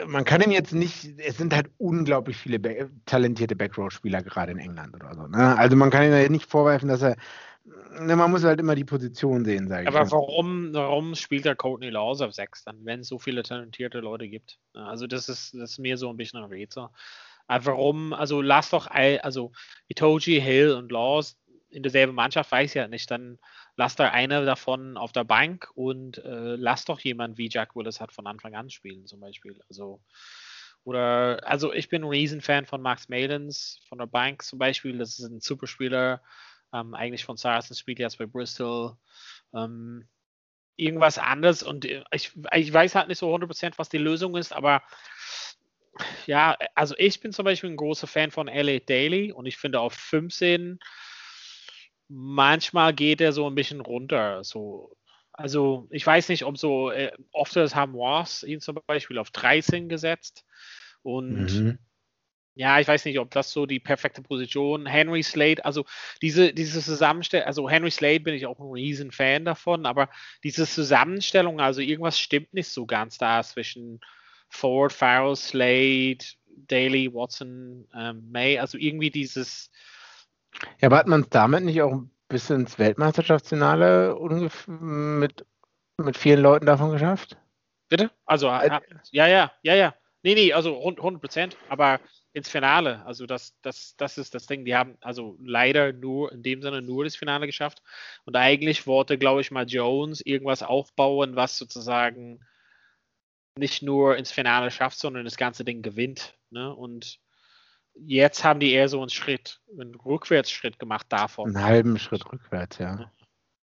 [0.06, 2.58] man kann ihn jetzt nicht, es sind halt unglaublich viele
[3.06, 5.26] talentierte Backrow-Spieler gerade in England oder so.
[5.26, 5.56] Ne?
[5.56, 7.16] Also man kann ihn ja nicht vorwerfen, dass er
[7.64, 9.88] man muss halt immer die Position sehen, sage ich.
[9.88, 14.00] Aber warum, warum spielt der Courtney Laws auf 6 dann, wenn es so viele talentierte
[14.00, 14.58] Leute gibt?
[14.74, 16.88] Also das ist, das ist mir so ein bisschen ein Rätsel.
[17.46, 19.52] Aber warum, also lass doch, also
[19.88, 21.36] Itoji, Hill und Laws
[21.70, 23.38] in derselben Mannschaft, weiß ich ja nicht, dann
[23.76, 28.00] lass da einer davon auf der Bank und äh, lass doch jemand wie Jack Willis
[28.00, 29.58] hat von Anfang an spielen, zum Beispiel.
[29.68, 30.00] Also,
[30.84, 34.98] oder, also ich bin ein Riesenfan von Max Malins von der Bank zum Beispiel.
[34.98, 36.20] Das ist ein super Spieler
[36.72, 38.96] ähm, eigentlich von Saracens spielt jetzt bei Bristol.
[39.54, 40.08] Ähm,
[40.76, 44.52] irgendwas anderes und äh, ich, ich weiß halt nicht so 100% was die Lösung ist,
[44.52, 44.82] aber
[46.26, 49.80] ja, also ich bin zum Beispiel ein großer Fan von LA Daily und ich finde
[49.80, 50.78] auf 15
[52.08, 54.42] manchmal geht er so ein bisschen runter.
[54.44, 54.96] So,
[55.32, 59.30] also ich weiß nicht, ob so äh, oft das haben Wars ihn zum Beispiel auf
[59.30, 60.44] 13 gesetzt
[61.02, 61.78] und mhm
[62.54, 64.86] ja, ich weiß nicht, ob das so die perfekte Position.
[64.86, 65.84] Henry Slade, also
[66.20, 70.10] diese, diese Zusammenstellung, also Henry Slade bin ich auch ein riesen Fan davon, aber
[70.44, 74.00] diese Zusammenstellung, also irgendwas stimmt nicht so ganz da zwischen
[74.50, 76.18] Ford, Farrell, Slade,
[76.68, 79.70] Daly, Watson, ähm, May, also irgendwie dieses.
[80.80, 84.14] Ja, aber hat man es damit nicht auch ein bisschen ins Weltmeisterschaftsfinale
[84.68, 85.46] mit,
[85.96, 87.38] mit vielen Leuten davon geschafft?
[87.88, 88.10] Bitte?
[88.26, 88.80] Also, äh,
[89.10, 89.94] ja, ja, ja, ja.
[90.22, 91.98] Nee, nee, also 100 Prozent, aber
[92.32, 93.04] ins Finale.
[93.04, 94.64] Also das, das, das ist das Ding.
[94.64, 97.82] Die haben also leider nur in dem Sinne nur das Finale geschafft.
[98.24, 102.40] Und eigentlich wollte, glaube ich, mal Jones irgendwas aufbauen, was sozusagen
[103.56, 106.38] nicht nur ins Finale schafft, sondern das ganze Ding gewinnt.
[106.50, 106.74] Ne?
[106.74, 107.20] Und
[107.94, 111.54] jetzt haben die eher so einen Schritt, einen Rückwärtsschritt gemacht davon.
[111.54, 113.12] Einen halben Schritt rückwärts, ja.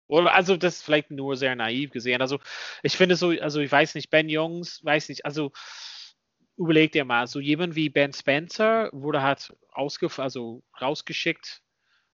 [0.07, 2.21] Oder also das ist vielleicht nur sehr naiv gesehen.
[2.21, 2.39] Also
[2.83, 5.51] ich finde so, also ich weiß nicht, Ben Jungs, weiß nicht, also
[6.61, 11.61] überleg dir mal, so jemand wie Ben Spencer wurde halt also rausgeschickt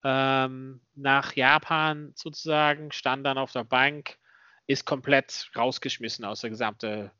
[0.04, 4.18] ähm, nach Japan sozusagen, stand dann auf der Bank,
[4.66, 7.10] ist komplett rausgeschmissen aus der gesamten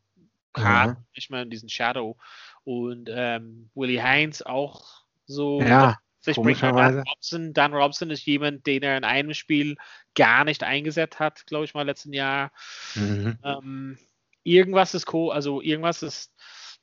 [0.52, 1.06] Karte, mhm.
[1.14, 2.18] nicht mehr in diesen Shadow.
[2.64, 5.60] Und ähm, Willie Heinz auch so.
[5.62, 5.98] Ja.
[6.20, 7.52] Sich bringt Dan Robson.
[7.52, 9.76] Dan Robson ist jemand, den er in einem Spiel
[10.14, 12.50] gar nicht eingesetzt hat, glaube ich mal, letzten Jahr.
[12.94, 13.38] Mhm.
[13.44, 13.98] Ähm,
[14.42, 16.32] irgendwas ist cool, also irgendwas ist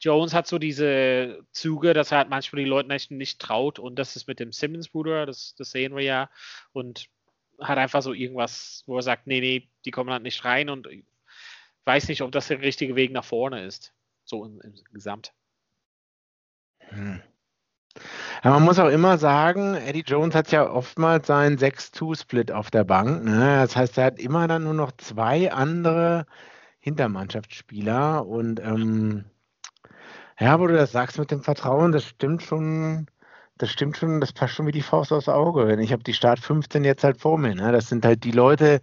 [0.01, 3.97] Jones hat so diese Züge, dass er halt manchmal die Leute nicht, nicht traut und
[3.97, 6.29] das ist mit dem Simmons-Bruder, das, das sehen wir ja
[6.73, 7.07] und
[7.59, 10.87] hat einfach so irgendwas, wo er sagt, nee, nee, die kommen halt nicht rein und
[11.85, 13.93] weiß nicht, ob das der richtige Weg nach vorne ist,
[14.23, 15.33] so im, im Gesamt.
[16.79, 17.21] Hm.
[18.43, 22.85] Ja, man muss auch immer sagen, Eddie Jones hat ja oftmals seinen 6-2-Split auf der
[22.85, 23.23] Bank.
[23.25, 23.57] Ne?
[23.61, 26.25] Das heißt, er hat immer dann nur noch zwei andere
[26.79, 29.25] Hintermannschaftsspieler und ähm,
[30.41, 33.05] ja, wo du das sagst mit dem Vertrauen, das stimmt schon,
[33.59, 35.79] das stimmt schon, das passt schon wie die Faust aufs Auge.
[35.81, 37.53] Ich habe die Start 15 jetzt halt vor mir.
[37.53, 37.71] Ne?
[37.71, 38.81] Das sind halt die Leute,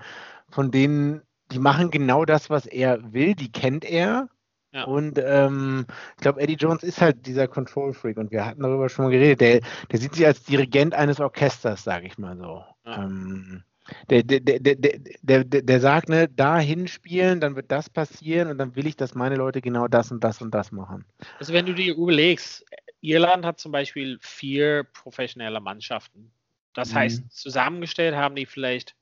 [0.48, 4.28] von denen, die machen genau das, was er will, die kennt er.
[4.70, 4.84] Ja.
[4.84, 5.86] Und ähm,
[6.16, 9.11] ich glaube, Eddie Jones ist halt dieser Control Freak und wir hatten darüber schon mal
[9.11, 9.40] geredet.
[9.40, 12.62] Der, der sieht sich als Dirigent eines Orchesters, sage ich mal so.
[12.84, 13.02] Ja.
[13.02, 13.64] Ähm,
[14.11, 18.59] der, der, der, der, der, der sagt, ne, da hinspielen, dann wird das passieren und
[18.59, 21.05] dann will ich, dass meine Leute genau das und das und das machen.
[21.39, 22.64] Also wenn du dir überlegst,
[23.01, 26.32] Irland hat zum Beispiel vier professionelle Mannschaften.
[26.74, 26.97] Das mhm.
[26.97, 28.97] heißt, zusammengestellt haben die vielleicht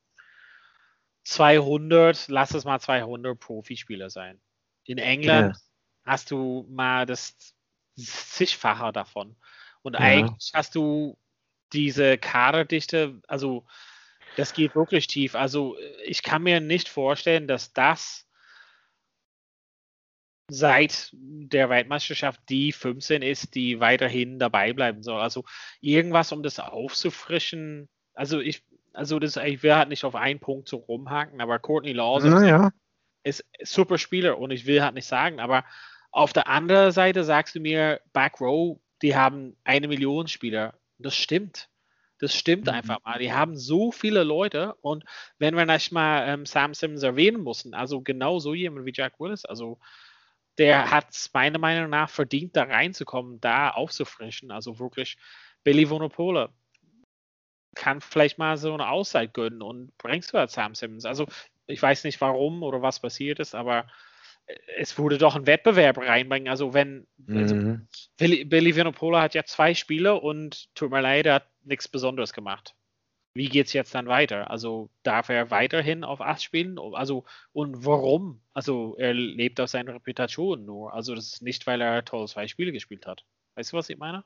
[1.23, 4.39] 200, lass es mal 200 Profispieler sein.
[4.85, 5.61] In England ja.
[6.05, 7.35] hast du mal das
[7.97, 9.35] zigfache davon.
[9.81, 9.99] Und ja.
[9.99, 11.17] eigentlich hast du
[11.73, 13.65] diese Kaderdichte, also
[14.37, 15.35] das geht wirklich tief.
[15.35, 15.75] Also
[16.05, 18.27] ich kann mir nicht vorstellen, dass das
[20.49, 25.19] seit der Weltmeisterschaft die 15 ist, die weiterhin dabei bleiben soll.
[25.19, 25.43] Also
[25.81, 27.89] irgendwas, um das aufzufrischen.
[28.13, 28.63] Also ich,
[28.93, 32.71] also das, ich will halt nicht auf einen Punkt so rumhaken, aber Courtney Lawson naja.
[33.23, 35.65] ist super Spieler und ich will halt nicht sagen, aber
[36.11, 40.75] auf der anderen Seite sagst du mir, Back Row, die haben eine Million Spieler.
[40.99, 41.69] Das stimmt.
[42.19, 42.73] Das stimmt mhm.
[42.73, 43.19] einfach mal.
[43.19, 45.03] Die haben so viele Leute und
[45.37, 49.19] wenn wir nicht mal ähm, Sam Simmons erwähnen mussten, also genau so jemand wie Jack
[49.19, 49.79] Willis, also
[50.57, 54.51] der hat es meiner Meinung nach verdient, da reinzukommen, da aufzufrischen.
[54.51, 55.17] Also wirklich,
[55.63, 56.49] Billy Vonopole
[57.75, 61.05] kann vielleicht mal so eine Auszeit gönnen und bringst du halt Sam Simmons.
[61.05, 61.27] Also
[61.67, 63.87] ich weiß nicht warum oder was passiert ist, aber
[64.77, 66.47] es wurde doch ein Wettbewerb reinbringen.
[66.47, 67.87] Also wenn also mhm.
[68.17, 72.33] Billy, Billy Vinopola hat ja zwei Spiele und tut mir leid, er hat nichts Besonderes
[72.33, 72.73] gemacht.
[73.33, 74.49] Wie geht es jetzt dann weiter?
[74.49, 76.79] Also darf er weiterhin auf 8 spielen?
[76.93, 78.41] Also und warum?
[78.53, 80.93] Also er lebt aus seiner Reputation nur.
[80.93, 83.25] Also das ist nicht, weil er toll zwei Spiele gespielt hat.
[83.55, 84.23] Weißt du, was ich meine?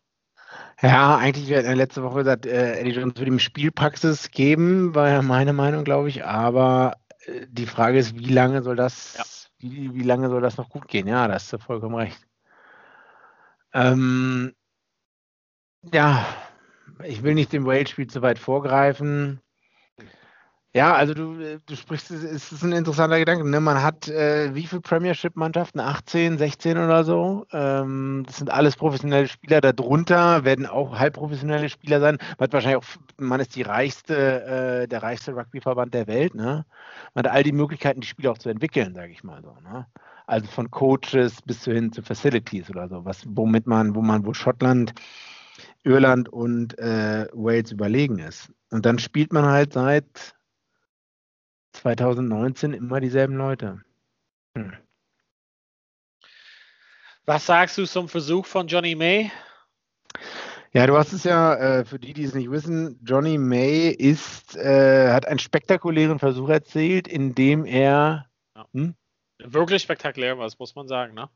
[0.82, 5.10] Ja, eigentlich wäre äh, letzte Woche gesagt, äh, Eddie Jones würde ihm Spielpraxis geben, war
[5.10, 6.26] ja meine Meinung, glaube ich.
[6.26, 10.58] Aber äh, die Frage ist, wie lange soll das ja wie, wie lange soll das
[10.58, 11.08] noch gut gehen?
[11.08, 12.26] Ja, da hast du vollkommen recht.
[13.74, 14.54] Ähm,
[15.94, 16.26] ja,
[17.04, 19.42] ich will nicht dem Wales-Spiel zu weit vorgreifen.
[20.74, 23.46] Ja, also du, du sprichst, es ist ein interessanter Gedanke.
[23.50, 23.60] Ne?
[23.60, 25.82] Man hat äh, wie viele Premiership-Mannschaften?
[25.82, 27.46] 18, 16 oder so.
[27.52, 29.60] Ähm, das sind alles professionelle Spieler.
[29.60, 32.18] Darunter werden auch halbprofessionelle Spieler sein.
[32.38, 36.36] Man hat wahrscheinlich auch, man ist die reichste, äh, der reichste Rugbyverband der Welt.
[36.36, 36.66] Ne?
[37.16, 39.54] Man hat all die Möglichkeiten, die Spieler auch zu entwickeln, sage ich mal so.
[39.70, 39.88] Ne?
[40.26, 44.34] Also von Coaches bis hin zu Facilities oder so, was, womit man, wo man, wo
[44.34, 44.94] Schottland,
[45.84, 48.54] Irland und äh, Wales überlegen ist.
[48.70, 50.34] Und dann spielt man halt seit
[51.74, 53.82] 2019 immer dieselben Leute.
[54.58, 54.74] Hm.
[57.26, 59.32] Was sagst du zum Versuch von Johnny May?
[60.74, 64.56] Ja, du hast es ja, äh, für die, die es nicht wissen, Johnny May ist,
[64.56, 68.28] äh, hat einen spektakulären Versuch erzählt, in dem er.
[68.56, 68.68] Ja.
[68.74, 68.96] Hm?
[69.40, 71.30] Wirklich spektakulär, was muss man sagen, ne?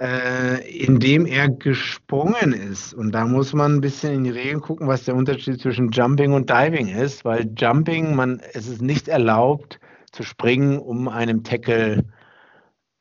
[0.00, 2.94] Äh, indem er gesprungen ist.
[2.94, 6.32] Und da muss man ein bisschen in die Regeln gucken, was der Unterschied zwischen Jumping
[6.32, 9.78] und Diving ist, weil Jumping, man, es ist nicht erlaubt
[10.10, 12.06] zu springen, um einem Tackle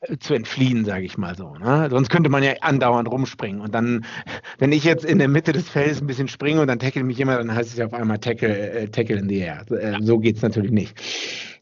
[0.02, 1.56] äh, zu entfliehen, sage ich mal so.
[1.56, 1.88] Ne?
[1.89, 3.62] Sonst könnte man ja andauernd rumspringen.
[3.62, 4.06] Und dann,
[4.58, 7.18] wenn ich jetzt in der Mitte des Feldes ein bisschen springe und dann tackle mich
[7.18, 9.64] jemand, dann heißt es ja auf einmal Tackle, äh, tackle in the air.
[9.72, 11.00] Äh, so geht es natürlich nicht.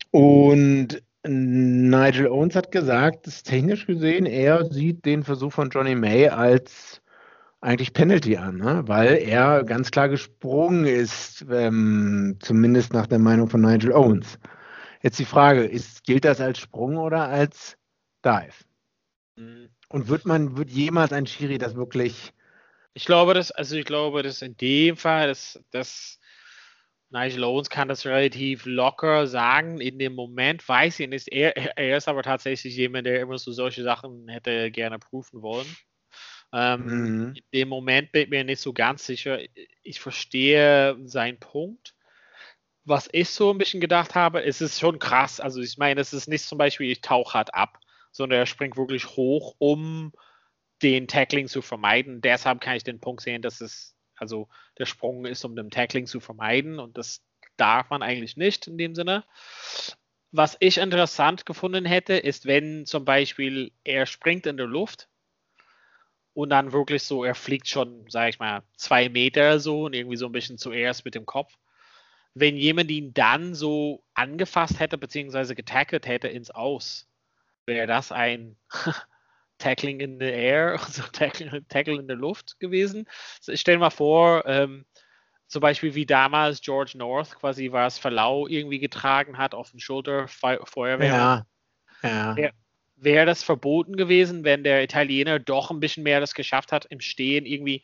[0.09, 6.30] Und Nigel Owens hat gesagt, dass technisch gesehen, er sieht den Versuch von Johnny May
[6.30, 7.01] als
[7.61, 8.84] eigentlich Penalty an, ne?
[8.86, 14.39] weil er ganz klar gesprungen ist, ähm, zumindest nach der Meinung von Nigel Owens.
[15.01, 17.78] Jetzt die Frage, ist, gilt das als Sprung oder als
[18.23, 18.53] Dive?
[19.36, 19.69] Mhm.
[19.89, 22.34] Und wird man, wird jemals ein Schiri das wirklich.
[22.93, 26.16] Ich glaube, dass, also ich glaube, dass in dem Fall, dass, dass
[27.09, 29.79] Nigel Owens kann das relativ locker sagen.
[29.79, 31.29] In dem Moment weiß ich nicht.
[31.29, 35.67] Er, er ist aber tatsächlich jemand, der immer so solche Sachen hätte gerne prüfen wollen.
[36.53, 37.33] Ähm, mhm.
[37.35, 39.39] In dem Moment bin ich mir nicht so ganz sicher.
[39.83, 41.93] Ich verstehe seinen Punkt.
[42.83, 45.39] Was ich so ein bisschen gedacht habe, es ist schon krass.
[45.39, 47.79] Also ich meine, es ist nicht zum Beispiel, ich tauche hart ab,
[48.11, 50.13] sondern er springt wirklich hoch, um
[50.81, 52.21] den Tackling zu vermeiden.
[52.21, 56.05] Deshalb kann ich den Punkt sehen, dass es also der Sprung ist, um den Tackling
[56.05, 57.24] zu vermeiden und das
[57.55, 59.24] darf man eigentlich nicht in dem Sinne.
[60.32, 65.07] Was ich interessant gefunden hätte, ist, wenn zum Beispiel er springt in der Luft
[66.34, 70.18] und dann wirklich so, er fliegt schon, sag ich mal, zwei Meter so und irgendwie
[70.18, 71.57] so ein bisschen zuerst mit dem Kopf.
[72.34, 77.07] Wenn jemand ihn dann so angefasst hätte, beziehungsweise getackelt hätte ins Aus,
[77.65, 78.57] wäre das ein
[79.57, 83.07] Tackling in the Air, also Tackle, Tackle in der Luft gewesen.
[83.41, 84.85] Stell dir mal vor, ähm,
[85.47, 90.27] zum Beispiel wie damals George North quasi was Verlau irgendwie getragen hat auf dem Schulter
[90.27, 91.07] Feuerwehr.
[91.07, 91.45] Ja.
[92.03, 92.35] ja.
[92.35, 92.53] Wäre
[92.97, 96.99] wär das verboten gewesen, wenn der Italiener doch ein bisschen mehr das geschafft hat, im
[96.99, 97.83] Stehen irgendwie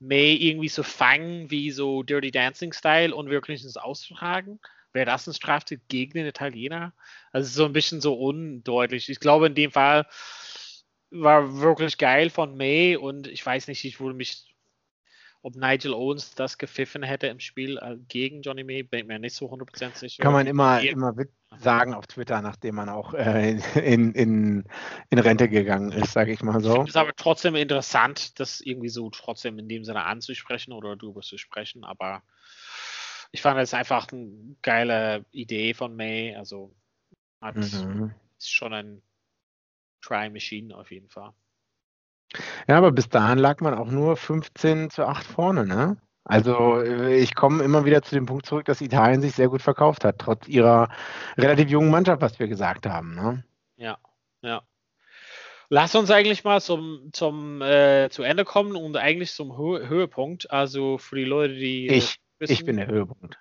[0.00, 4.58] May irgendwie zu fangen, wie so Dirty Dancing Style und wirklich ins Auszutragen?
[4.92, 6.92] Wäre das ein Straftat gegen den Italiener?
[7.32, 9.08] Also so ein bisschen so undeutlich.
[9.08, 10.06] Ich glaube, in dem Fall
[11.14, 14.54] war wirklich geil von May und ich weiß nicht, ich würde mich,
[15.42, 19.18] ob Nigel Owens das gepfiffen hätte im Spiel äh, gegen Johnny May, bin ich mir
[19.18, 20.22] nicht so 100% sicher.
[20.22, 21.14] Kann man immer, immer
[21.58, 24.64] sagen auf Twitter, nachdem man auch äh, in, in,
[25.10, 26.82] in Rente gegangen ist, sage ich mal so.
[26.82, 31.20] Es ist aber trotzdem interessant, das irgendwie so trotzdem in dem Sinne anzusprechen oder darüber
[31.20, 32.22] zu sprechen, aber
[33.30, 36.74] ich fand es einfach eine geile Idee von May, also
[37.40, 38.14] hat, mhm.
[38.38, 39.02] ist schon ein
[40.04, 41.32] Try Machine auf jeden Fall.
[42.68, 45.96] Ja, aber bis dahin lag man auch nur 15 zu 8 vorne, ne?
[46.24, 49.60] Also äh, ich komme immer wieder zu dem Punkt zurück, dass Italien sich sehr gut
[49.60, 50.88] verkauft hat, trotz ihrer
[51.36, 53.14] relativ jungen Mannschaft, was wir gesagt haben.
[53.14, 53.44] Ne?
[53.76, 53.98] Ja,
[54.40, 54.62] ja.
[55.68, 60.50] Lass uns eigentlich mal zum, zum äh, zu Ende kommen und eigentlich zum Hö Höhepunkt.
[60.50, 63.38] Also für die Leute, die ich, wissen, ich bin der Höhepunkt.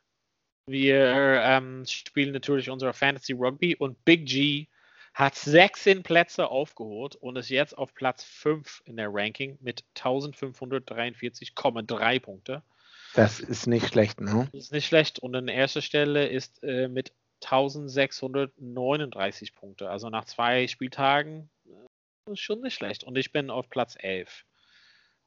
[0.66, 4.68] Wir ähm, spielen natürlich unsere Fantasy Rugby und Big G
[5.14, 12.20] hat 16 Plätze aufgeholt und ist jetzt auf Platz 5 in der Ranking mit 1543,3
[12.20, 12.64] Punkte.
[13.14, 14.50] Das ist nicht schlecht, ne?
[14.52, 15.20] Das ist nicht schlecht.
[15.20, 19.88] Und an erster Stelle ist äh, mit 1639 Punkte.
[19.90, 23.04] Also nach zwei Spieltagen äh, ist schon nicht schlecht.
[23.04, 24.46] Und ich bin auf Platz 11.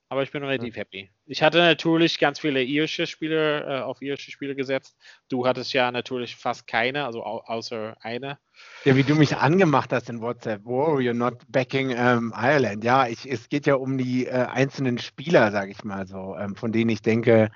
[0.09, 0.81] Aber ich bin relativ hm.
[0.81, 1.11] happy.
[1.29, 4.97] Ich hatte natürlich ganz viele irische Spieler äh, auf irische Spieler gesetzt.
[5.29, 8.39] Du hattest ja natürlich fast keine, also au außer eine.
[8.85, 10.63] Ja, wie du mich angemacht hast in WhatsApp.
[10.65, 12.85] Wow, you're not backing ähm, Ireland.
[12.85, 16.55] Ja, ich, es geht ja um die äh, einzelnen Spieler, sage ich mal so, ähm,
[16.55, 17.51] von denen ich denke,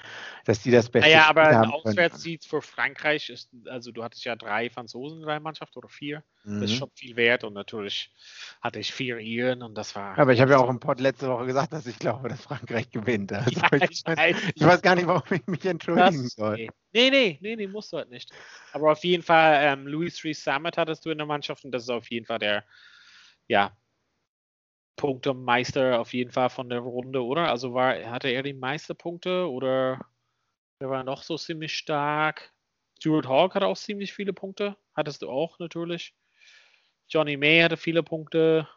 [0.45, 4.35] dass die das Beste naja, aber ein Auswärtssieg für Frankreich ist, also du hattest ja
[4.35, 6.25] drei Franzosen in deiner Mannschaft oder vier.
[6.43, 6.61] Mhm.
[6.61, 6.79] Das ist mhm.
[6.81, 8.11] schon viel wert und natürlich
[8.61, 10.19] hatte ich vier Iren und das war.
[10.19, 12.91] Aber ich habe ja auch im Pod letzte Woche gesagt, dass ich glaube, dass Frankreich
[12.91, 13.33] gewinnt.
[13.41, 13.60] Also
[13.91, 16.57] ich, mein, ich, weiß gar nicht, warum ich mich entschuldigen das, soll.
[16.93, 17.11] Nee.
[17.11, 18.31] nee, nee, nee, musst du halt nicht.
[18.73, 21.85] Aber auf jeden Fall, ähm, Louis Rees Summit hattest du in der Mannschaft und das
[21.85, 22.65] ist auf jeden Fall der,
[23.49, 23.77] ja,
[25.01, 27.49] Punktemeister auf jeden Fall von der Runde, oder?
[27.49, 29.99] Also war, hatte er die meisten Punkte oder
[30.79, 32.53] wer war noch so ziemlich stark?
[33.01, 34.77] Stuart Hawk hatte auch ziemlich viele Punkte.
[34.95, 36.15] Hattest du auch natürlich.
[37.09, 38.69] Johnny May hatte viele Punkte.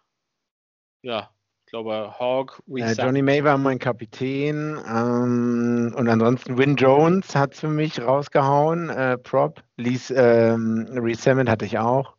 [1.01, 1.35] Ja,
[1.73, 2.61] glaube Hawk.
[2.75, 4.79] Äh, Johnny May war mein Kapitän.
[4.87, 8.89] Ähm, und ansonsten Win Jones hat es für mich rausgehauen.
[8.89, 9.63] Äh, Prop.
[9.77, 12.15] Lies, ähm, Reese hatte ich auch.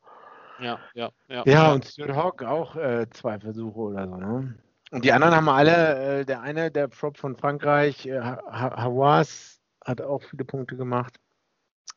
[0.59, 1.43] Ja, ja, ja.
[1.47, 4.59] Ja, und Stuart Hawk auch äh, zwei Versuche oder so, ne?
[4.91, 10.01] Und die anderen haben alle, äh, der eine, der Prop von Frankreich, äh, Hawass, hat
[10.01, 11.17] auch viele Punkte gemacht.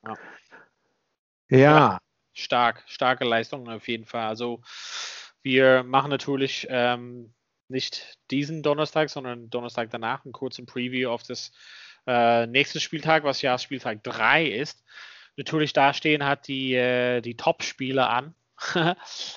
[0.05, 0.13] Ja.
[1.49, 1.57] ja.
[1.57, 1.97] ja.
[2.33, 4.27] Stark, starke Leistung auf jeden Fall.
[4.27, 4.61] Also
[5.41, 7.33] wir machen natürlich ähm,
[7.69, 11.51] nicht diesen Donnerstag, sondern Donnerstag danach einen kurzen Preview auf das
[12.05, 14.83] äh, nächste Spieltag, was ja Spieltag 3 ist.
[15.35, 18.33] Natürlich da stehen hat die, äh, die Top-Spiele an.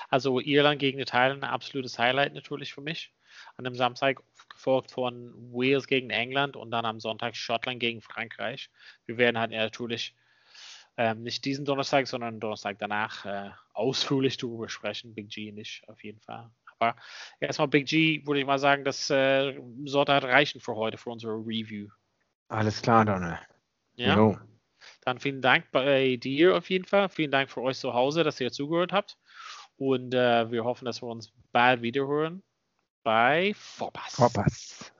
[0.09, 3.13] also Irland gegen Italien, ein absolutes Highlight natürlich für mich.
[3.57, 8.69] An dem Samstag gefolgt von Wales gegen England und dann am Sonntag Schottland gegen Frankreich.
[9.05, 10.15] Wir werden halt natürlich
[10.97, 15.13] ähm, nicht diesen Donnerstag, sondern Donnerstag danach äh, ausführlich darüber sprechen.
[15.13, 16.49] Big G nicht, auf jeden Fall.
[16.81, 16.95] Aber
[17.39, 21.11] erstmal Big G, würde ich mal sagen, das äh, sollte halt reichen für heute, für
[21.11, 21.87] unsere Review.
[22.47, 23.39] Alles klar, Donner.
[23.95, 24.15] Ja.
[24.15, 24.37] Jo.
[25.01, 27.09] Dann vielen Dank bei dir auf jeden Fall.
[27.09, 29.17] Vielen Dank für euch zu Hause, dass ihr zugehört habt.
[29.77, 32.41] Und äh, wir hoffen, dass wir uns bald wiederhören
[33.03, 34.15] bei Vorpass.
[34.15, 34.91] Vorpass.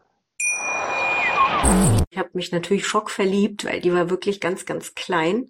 [2.10, 5.50] Ich habe mich natürlich schockverliebt, weil die war wirklich ganz, ganz klein.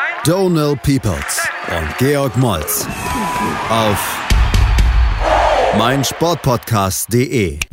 [0.23, 2.85] Donal Peoples und Georg Moltz
[3.71, 4.19] auf
[5.79, 7.70] meinsportpodcast.de.